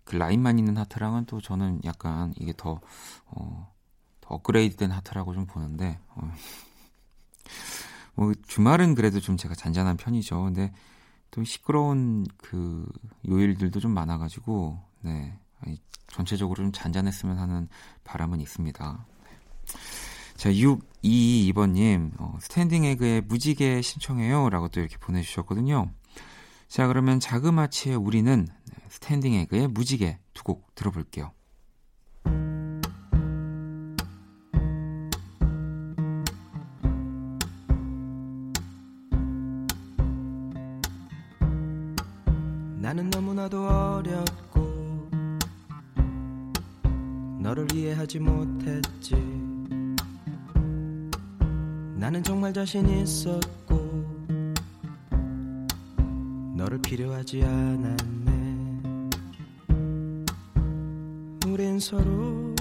그 0.03 0.15
라인만 0.15 0.59
있는 0.59 0.77
하트랑은 0.77 1.25
또 1.25 1.41
저는 1.41 1.81
약간 1.85 2.33
이게 2.37 2.53
더, 2.55 2.81
어, 3.25 3.73
더 4.21 4.35
업그레이드된 4.35 4.91
하트라고 4.91 5.33
좀 5.33 5.45
보는데 5.45 5.99
어, 6.09 6.31
뭐 8.15 8.33
주말은 8.47 8.95
그래도 8.95 9.19
좀 9.19 9.37
제가 9.37 9.55
잔잔한 9.55 9.97
편이죠. 9.97 10.43
근데 10.43 10.73
또 11.31 11.43
시끄러운 11.43 12.25
그 12.37 12.87
요일들도 13.27 13.79
좀 13.79 13.91
많아가지고 13.91 14.79
네 15.01 15.37
전체적으로 16.13 16.63
좀 16.63 16.71
잔잔했으면 16.71 17.39
하는 17.39 17.67
바람은 18.03 18.39
있습니다. 18.39 19.05
자, 20.35 20.51
622번님, 20.51 22.11
어, 22.19 22.37
스탠딩 22.39 22.85
에그의 22.85 23.21
무지개 23.21 23.81
신청해요. 23.81 24.49
라고 24.49 24.67
또 24.67 24.79
이렇게 24.79 24.97
보내주셨거든요. 24.97 25.91
자, 26.67 26.87
그러면 26.87 27.19
자그마치의 27.19 27.95
우리는 27.95 28.47
스탠딩 28.93 29.33
에그의 29.33 29.69
무지개 29.69 30.19
두 30.35 30.43
곡 30.43 30.75
들어볼게요. 30.75 31.31
나는 42.77 43.09
너무나도 43.09 43.65
어렸고 43.67 45.09
너를 47.39 47.71
이해하지 47.73 48.19
못했지 48.19 49.15
나는 51.95 52.21
정말 52.21 52.53
자신 52.53 52.87
있었고 52.89 53.75
너를 56.55 56.79
필요하지 56.81 57.43
않았 57.43 58.22
서로 61.83 62.55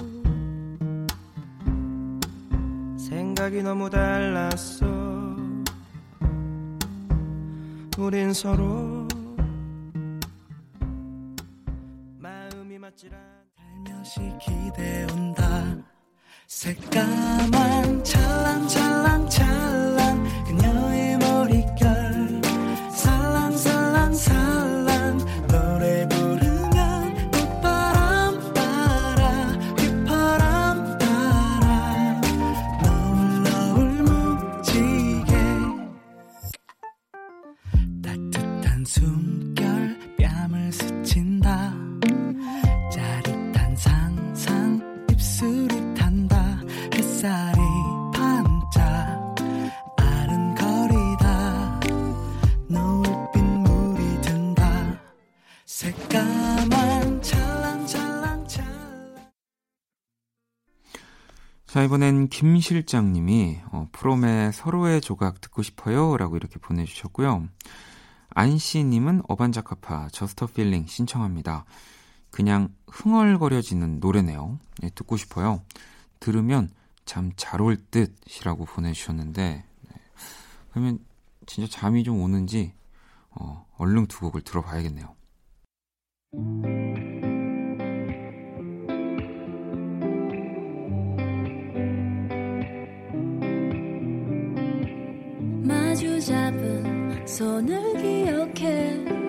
생각이 2.97 3.63
너무 3.63 3.89
달랐어 3.89 4.85
우린 7.97 8.33
서로 8.33 9.02
스친다. 40.73 41.73
짜릿한 42.91 43.75
상상 43.75 45.05
입술이 45.11 45.93
탄다. 45.95 46.59
햇살이 46.93 47.59
노을빛 52.67 53.43
자 61.67 61.83
이번엔 61.83 62.29
김 62.29 62.59
실장님이 62.59 63.59
어, 63.71 63.87
프롬의 63.91 64.53
서로의 64.53 65.01
조각 65.01 65.41
듣고 65.41 65.63
싶어요 65.63 66.17
라고 66.17 66.37
이렇게 66.37 66.59
보내주셨고요. 66.59 67.47
안씨님은 68.35 69.23
어반자카파 69.27 70.09
Just 70.11 70.47
a 70.47 70.52
Feeling 70.52 70.87
신청합니다. 70.87 71.65
그냥 72.31 72.69
흥얼거려지는 72.87 73.99
노래네요. 73.99 74.59
네, 74.79 74.89
듣고 74.95 75.17
싶어요. 75.17 75.61
들으면 76.19 76.69
잠 77.05 77.32
잘 77.32 77.59
올 77.59 77.77
듯이라고 77.91 78.65
보내주셨는데, 78.65 79.65
네. 79.81 79.95
그러면 80.71 80.99
진짜 81.45 81.69
잠이 81.69 82.03
좀 82.03 82.21
오는지, 82.21 82.73
어, 83.29 83.67
얼른 83.77 84.07
두 84.07 84.21
곡을 84.21 84.41
들어봐야겠네요. 84.41 85.15
손을 97.25 97.93
기억해 98.01 99.22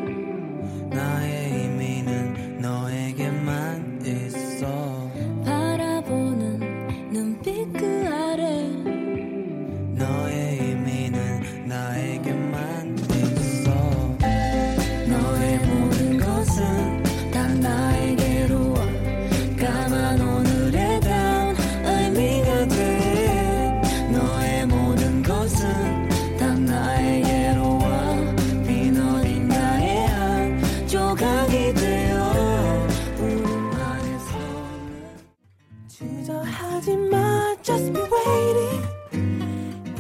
주저하지 35.99 36.97
마 36.97 37.55
Just 37.63 37.93
be 37.93 38.03
waiting. 38.03 38.87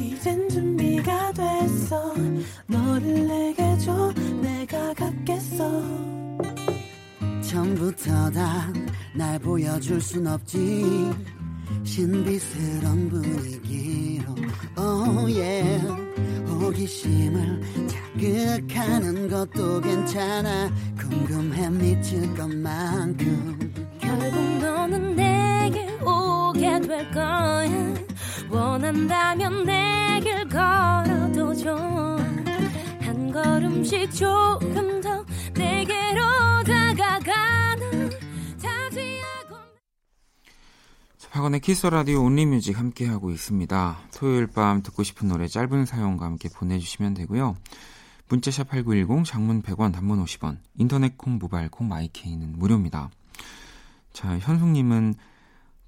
이젠 0.00 0.48
준비가 0.48 1.32
됐어. 1.32 2.14
너를 2.66 3.28
내게 3.28 3.78
줘 3.78 4.12
내가 4.42 4.92
갖겠어. 4.94 5.82
처음부터 7.42 8.30
다 8.30 8.72
날 9.16 9.38
보여줄 9.38 10.00
순 10.00 10.26
없지. 10.26 10.84
신비스런 11.84 13.08
분위기로 13.08 14.34
Oh 14.76 15.32
yeah. 15.40 15.86
호기심을 16.48 17.60
자극하는 17.86 19.28
것도 19.28 19.80
괜찮아. 19.80 20.68
궁금해 20.98 21.70
미칠 21.70 22.34
것만큼 22.34 23.73
될 26.94 27.10
거야 27.10 27.94
원한다면 28.48 29.64
내길 29.64 30.48
걸어도 30.48 31.52
좋아 31.56 32.16
한 33.00 33.32
걸음씩 33.32 34.12
조금 34.12 35.00
더 35.00 35.24
내게로 35.54 36.22
다가가는 36.64 38.10
박원의 41.32 41.58
Kiss 41.62 41.88
the 41.88 42.01
Radio 42.01 42.22
Only 42.22 42.47
Music 42.47 42.78
함께하고 42.78 43.32
있습니다. 43.32 43.98
토요일 44.14 44.46
밤 44.46 44.84
듣고 44.84 45.02
싶은 45.02 45.26
노래 45.26 45.48
짧은 45.48 45.84
사연과 45.84 46.26
함께 46.26 46.48
보내주시면 46.48 47.14
되고요. 47.14 47.56
문자샵 48.28 48.68
8910 48.68 49.24
장문 49.24 49.62
100원 49.62 49.92
단문 49.92 50.24
50원 50.24 50.58
인터넷 50.76 51.18
콩 51.18 51.38
모바일 51.38 51.70
콩 51.70 51.88
마이케이는 51.88 52.52
무료입니다. 52.56 53.10
자 54.12 54.38
현숙님은 54.38 55.16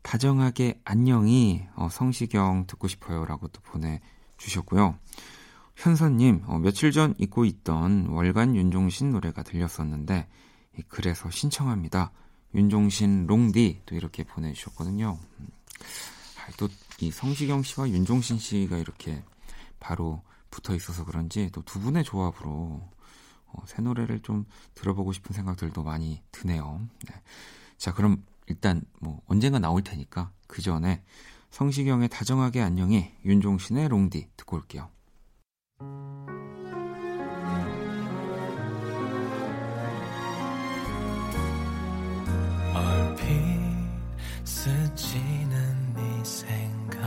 다정하게 0.07 0.81
안녕히 0.85 1.67
어, 1.75 1.89
성시경 1.91 2.69
듣고 2.69 2.87
싶어요 2.87 3.25
라고 3.25 3.49
또 3.49 3.61
보내주셨고요. 3.63 4.97
현선님 5.75 6.45
어, 6.47 6.59
며칠 6.59 6.93
전 6.93 7.13
잊고 7.19 7.45
있던 7.45 8.11
월간 8.11 8.55
윤종신 8.55 9.11
노래가 9.11 9.43
들렸었는데 9.43 10.29
그래서 10.87 11.29
신청합니다. 11.29 12.13
윤종신 12.55 13.27
롱디 13.27 13.83
또 13.85 13.97
이렇게 13.97 14.23
보내주셨거든요. 14.23 15.19
아, 15.19 16.53
또이 16.57 17.11
성시경 17.11 17.65
씨와 17.65 17.89
윤종신 17.89 18.39
씨가 18.39 18.79
이렇게 18.79 19.25
바로 19.81 20.23
붙어 20.53 20.77
있어서 20.77 21.05
그런지 21.05 21.51
또 21.51 21.63
두 21.63 21.81
분의 21.81 22.05
조합으로 22.05 22.81
어, 23.47 23.63
새 23.67 23.83
노래를 23.83 24.21
좀 24.21 24.47
들어보고 24.77 25.13
싶은 25.13 25.35
생각들도 25.35 25.83
많이 25.83 26.23
드네요. 26.31 26.81
네. 27.09 27.15
자, 27.77 27.93
그럼 27.93 28.25
일단 28.47 28.83
뭐 29.01 29.21
언젠가 29.27 29.59
나올 29.59 29.83
테니까 29.83 30.33
그 30.47 30.63
전에 30.63 31.03
성시경의 31.51 32.09
다정하게 32.09 32.61
안녕히 32.61 33.13
윤종신의 33.25 33.89
롱디 33.89 34.29
듣고 34.37 34.57
올게요. 34.57 34.91
스치는 44.67 45.95
네 45.95 46.25
생각에도 46.25 47.01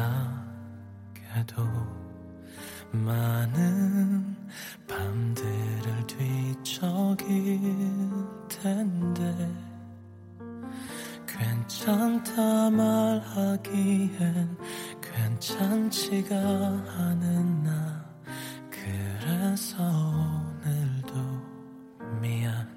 많은 2.92 4.36
밤들을 4.88 6.08
뒤척일 6.08 7.60
텐데 8.48 9.69
괜찮다 11.70 12.72
말하기엔 12.72 14.58
괜찮지가 15.00 16.36
않은 16.36 17.64
나 17.64 18.10
그래서 18.72 19.78
오늘도 20.66 21.14
미안 22.20 22.68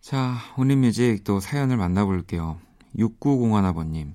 자, 0.00 0.38
온리뮤직 0.56 1.22
또 1.24 1.38
사연을 1.38 1.76
만나볼게요. 1.76 2.58
6901아버님. 2.96 4.14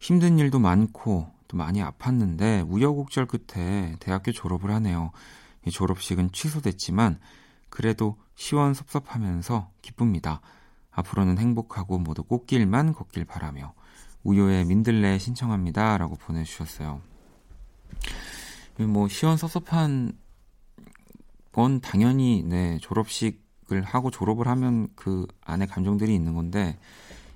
힘든 0.00 0.38
일도 0.38 0.58
많고 0.58 1.30
또 1.48 1.58
많이 1.58 1.82
아팠는데 1.82 2.66
우여곡절 2.66 3.26
끝에 3.26 3.94
대학교 4.00 4.32
졸업을 4.32 4.70
하네요. 4.70 5.12
이 5.66 5.70
졸업식은 5.70 6.32
취소됐지만 6.32 7.20
그래도 7.68 8.16
시원섭섭하면서 8.34 9.70
기쁩니다. 9.82 10.40
앞으로는 10.90 11.38
행복하고 11.38 11.98
모두 11.98 12.22
꽃길만 12.24 12.92
걷길 12.92 13.24
바라며 13.24 13.74
우효의 14.24 14.64
민들레 14.64 15.18
신청합니다. 15.18 15.98
라고 15.98 16.16
보내주셨어요. 16.16 17.00
뭐 18.88 19.08
시원섭섭한 19.08 20.12
건 21.52 21.80
당연히 21.80 22.42
네 22.42 22.78
졸업식 22.80 23.48
을 23.70 23.82
하고 23.82 24.10
졸업을 24.10 24.48
하면 24.48 24.88
그 24.94 25.26
안에 25.42 25.66
감정들이 25.66 26.14
있는 26.14 26.34
건데 26.34 26.78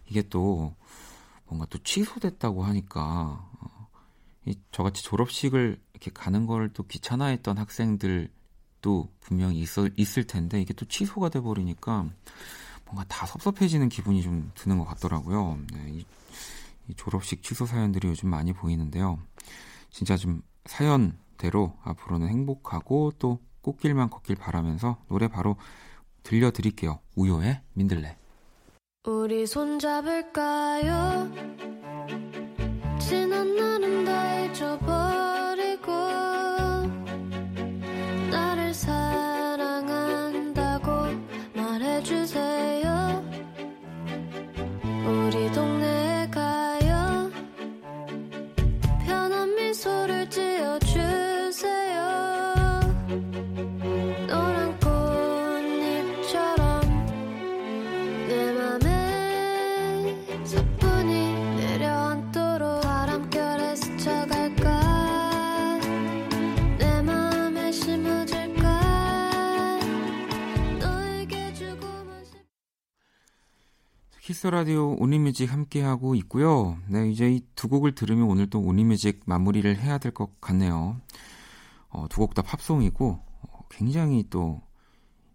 이게 0.07 0.23
또 0.23 0.75
뭔가 1.47 1.67
또 1.67 1.77
취소됐다고 1.77 2.65
하니까 2.65 3.47
어, 3.61 3.89
이 4.47 4.59
저같이 4.71 5.03
졸업식을 5.05 5.79
이렇게 5.93 6.11
가는 6.11 6.47
걸 6.47 6.71
또 6.73 6.85
귀찮아했던 6.85 7.59
학생들 7.59 8.31
도 8.83 9.09
분명히 9.21 9.61
있을, 9.61 9.93
있을 9.97 10.25
텐데 10.25 10.61
이게 10.61 10.75
또 10.75 10.85
취소가 10.85 11.31
돼 11.31 11.41
버리니까 11.41 12.07
뭔가 12.85 13.05
다 13.09 13.25
섭섭해지는 13.25 13.89
기분이 13.89 14.23
좀 14.23 14.51
드는 14.55 14.79
것 14.79 14.85
같더라고요. 14.85 15.59
네, 15.73 15.93
이, 15.93 16.05
이 16.89 16.95
졸업식 16.95 17.43
취소 17.43 17.65
사연들이 17.65 18.09
요즘 18.09 18.29
많이 18.29 18.53
보이는데요. 18.53 19.19
진짜 19.91 20.17
좀 20.17 20.43
사연대로 20.67 21.75
앞으로는 21.85 22.29
행복하고 22.29 23.13
또 23.19 23.39
꽃길만 23.63 24.11
걷길 24.11 24.37
바라면서 24.37 24.99
노래 25.09 25.29
바로 25.29 25.57
들려드릴게요. 26.25 26.99
우효의 27.17 27.63
민들레. 27.75 28.17
우리 29.05 29.47
손잡을까요? 29.47 31.31
지난 32.99 33.57
날은 33.57 34.05
다 34.05 34.41
잊어버리 34.41 35.22
Kiss 74.43 74.49
the 74.49 74.67
Radio 74.67 74.97
Only 74.99 75.23
Music 75.23 75.53
함께하고 75.53 76.17
있고요. 76.17 76.77
네, 76.89 77.09
이제 77.09 77.31
이 77.31 77.43
두 77.55 77.69
곡을 77.69 77.95
들으면 77.95 78.25
오늘 78.25 78.51
또 78.51 78.59
Only 78.59 78.86
Music 78.86 79.21
마무리를 79.25 79.79
해야 79.79 79.99
될 79.99 80.11
것 80.13 80.41
같네요. 80.41 81.01
어, 81.91 82.09
두 82.11 82.19
곡 82.19 82.35
다 82.35 82.43
팝송이고 82.43 83.21
어, 83.41 83.61
굉장히 83.71 84.25
또 84.31 84.61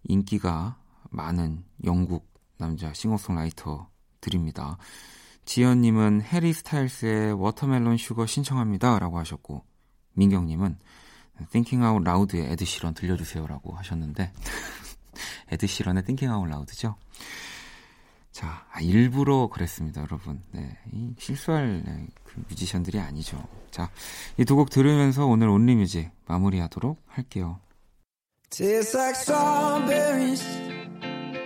인기가 0.03 0.78
많은 1.10 1.64
영국 1.86 2.30
남자 2.58 2.91
싱어송라이터들입니다. 2.91 4.78
지연님은 5.45 6.24
해리 6.24 6.51
스타일스의 6.51 7.32
Watermelon 7.32 7.95
Sugar 7.95 8.26
신청합니다. 8.26 8.99
라고 8.99 9.20
하셨고, 9.20 9.64
민경님은 10.16 10.80
Thinking 11.51 11.82
Out 11.82 12.10
Loud의 12.10 12.51
에드시런 12.51 12.93
들려주세요라고 12.93 13.74
하셨는데, 13.74 14.34
에드시런의 15.49 16.03
Thinking 16.03 16.38
Out 16.38 16.51
Loud죠? 16.51 16.97
자, 18.38 18.63
아, 18.71 18.79
일부러 18.81 19.47
그랬습니다, 19.47 20.01
여러분. 20.01 20.43
네, 20.51 20.77
이 20.93 21.11
실수할 21.17 21.81
네, 21.83 22.05
그 22.23 22.39
뮤지션들이 22.47 22.99
아니죠. 22.99 23.43
자, 23.71 23.89
이 24.38 24.45
두 24.45 24.55
곡 24.55 24.69
들으면서 24.69 25.25
오늘 25.25 25.49
온리뮤직 25.49 26.11
마무리하도록 26.27 27.01
할게요. 27.07 27.59
Tastes 28.51 28.95
like 28.95 29.15
strawberries 29.19 30.45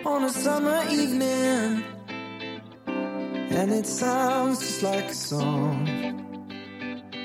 on 0.06 0.24
a 0.24 0.30
summer 0.30 0.84
evening 0.92 1.82
And 3.54 3.72
it 3.74 3.88
sounds 3.88 4.60
just 4.60 4.84
like 4.84 5.06
a 5.10 5.14
song 5.14 5.88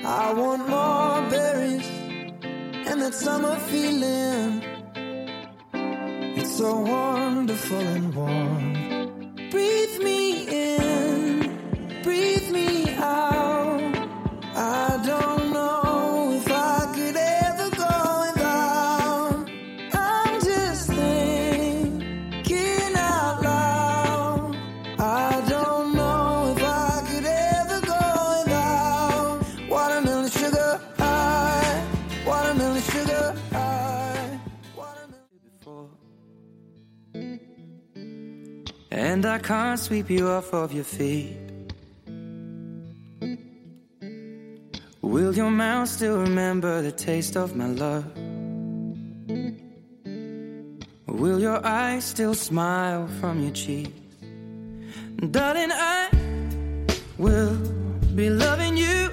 I 0.05 0.33
want 0.33 0.67
more 0.67 1.29
berries 1.29 1.85
and 2.87 3.01
that 3.01 3.13
summer 3.13 3.55
feeling 3.69 4.63
It's 6.37 6.57
so 6.57 6.79
wonderful 6.79 7.77
and 7.79 8.15
warm 8.15 8.76
Breathe 9.49 9.99
me 9.99 10.43
in, 10.47 10.76
And 39.17 39.25
I 39.25 39.39
can't 39.39 39.79
sweep 39.79 40.11
you 40.11 40.27
off 40.27 40.53
of 40.53 40.71
your 40.71 40.83
feet. 40.83 41.39
Will 45.01 45.33
your 45.35 45.49
mouth 45.49 45.89
still 45.89 46.19
remember 46.19 46.83
the 46.83 46.91
taste 46.91 47.35
of 47.35 47.55
my 47.55 47.65
love? 47.65 48.05
Will 51.07 51.39
your 51.39 51.65
eyes 51.65 52.03
still 52.03 52.35
smile 52.35 53.07
from 53.19 53.41
your 53.41 53.53
cheeks? 53.53 53.89
Darling, 55.31 55.71
I 55.71 56.09
will 57.17 57.57
be 58.13 58.29
loving 58.29 58.77
you 58.77 59.09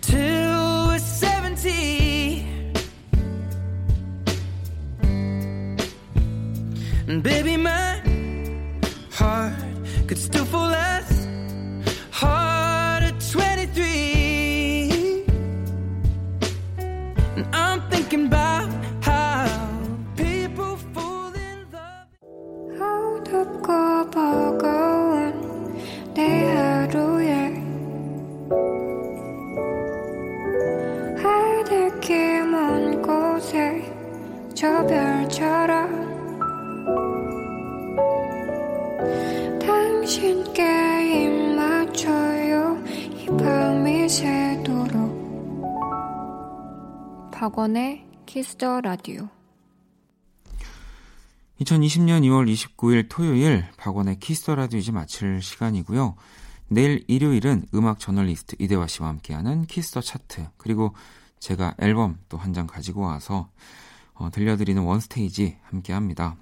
till 0.00 0.86
we're 0.88 0.98
70. 0.98 2.46
And 7.08 7.22
baby, 7.22 7.58
my 7.58 7.95
could 10.06 10.18
still 10.18 10.44
fall 10.44 10.74
as 10.74 11.25
Kiss 48.56 48.70
the 48.70 48.80
Radio 48.80 49.28
2020년 51.60 52.22
2월 52.22 52.50
29일 52.50 53.06
토요일 53.08 53.66
박원의 53.76 54.18
Kiss 54.18 54.39
the 54.39 54.54
Radio 54.54 54.78
이제 54.78 54.92
마칠 54.92 55.42
시간이고요. 55.42 56.16
내일 56.68 57.04
일요일은 57.06 57.66
음악 57.74 57.98
저널리스트 57.98 58.56
이대화 58.58 58.86
씨와 58.86 59.08
함께하는 59.10 59.66
Kiss 59.66 59.85
the 59.85 60.00
Chart 60.00 60.48
그리고 60.56 60.94
제가 61.38 61.74
앨범 61.78 62.18
또 62.28 62.38
한 62.38 62.52
장 62.54 62.66
가지고 62.66 63.02
와서 63.02 63.50
어, 64.14 64.30
들려드리는 64.30 64.82
One 64.82 65.11
Stage 65.11 65.58
함께합니다. 65.64 66.36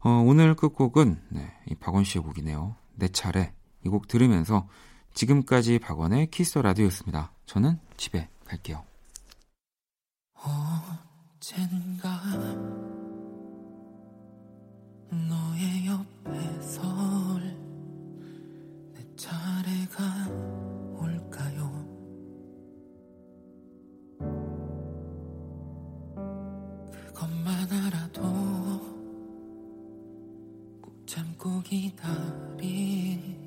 어, 0.00 0.08
오늘 0.26 0.54
끝곡은 0.54 1.20
네, 1.28 1.52
이 1.70 1.74
박원 1.74 2.04
씨의 2.04 2.24
곡이네요. 2.24 2.76
내 2.94 3.08
차례 3.08 3.52
이 3.84 3.88
곡 3.90 4.08
들으면서 4.08 4.68
지금까지 5.14 5.78
박원의 5.80 6.30
Kiss 6.30 6.48
the 6.48 6.62
Radio였습니다. 6.62 7.32
저는 7.46 7.78
집에 7.96 8.28
갈게요. 8.46 8.84
언젠가 11.40 12.20
너의 15.10 15.86
옆에 15.86 16.60
설 16.60 17.40
내 18.92 19.00
차례가 19.16 20.04
올까요? 20.98 21.70
그것만 26.90 27.72
알아도 27.72 28.20
꾹 30.82 31.06
참고 31.06 31.62
기다린 31.62 33.40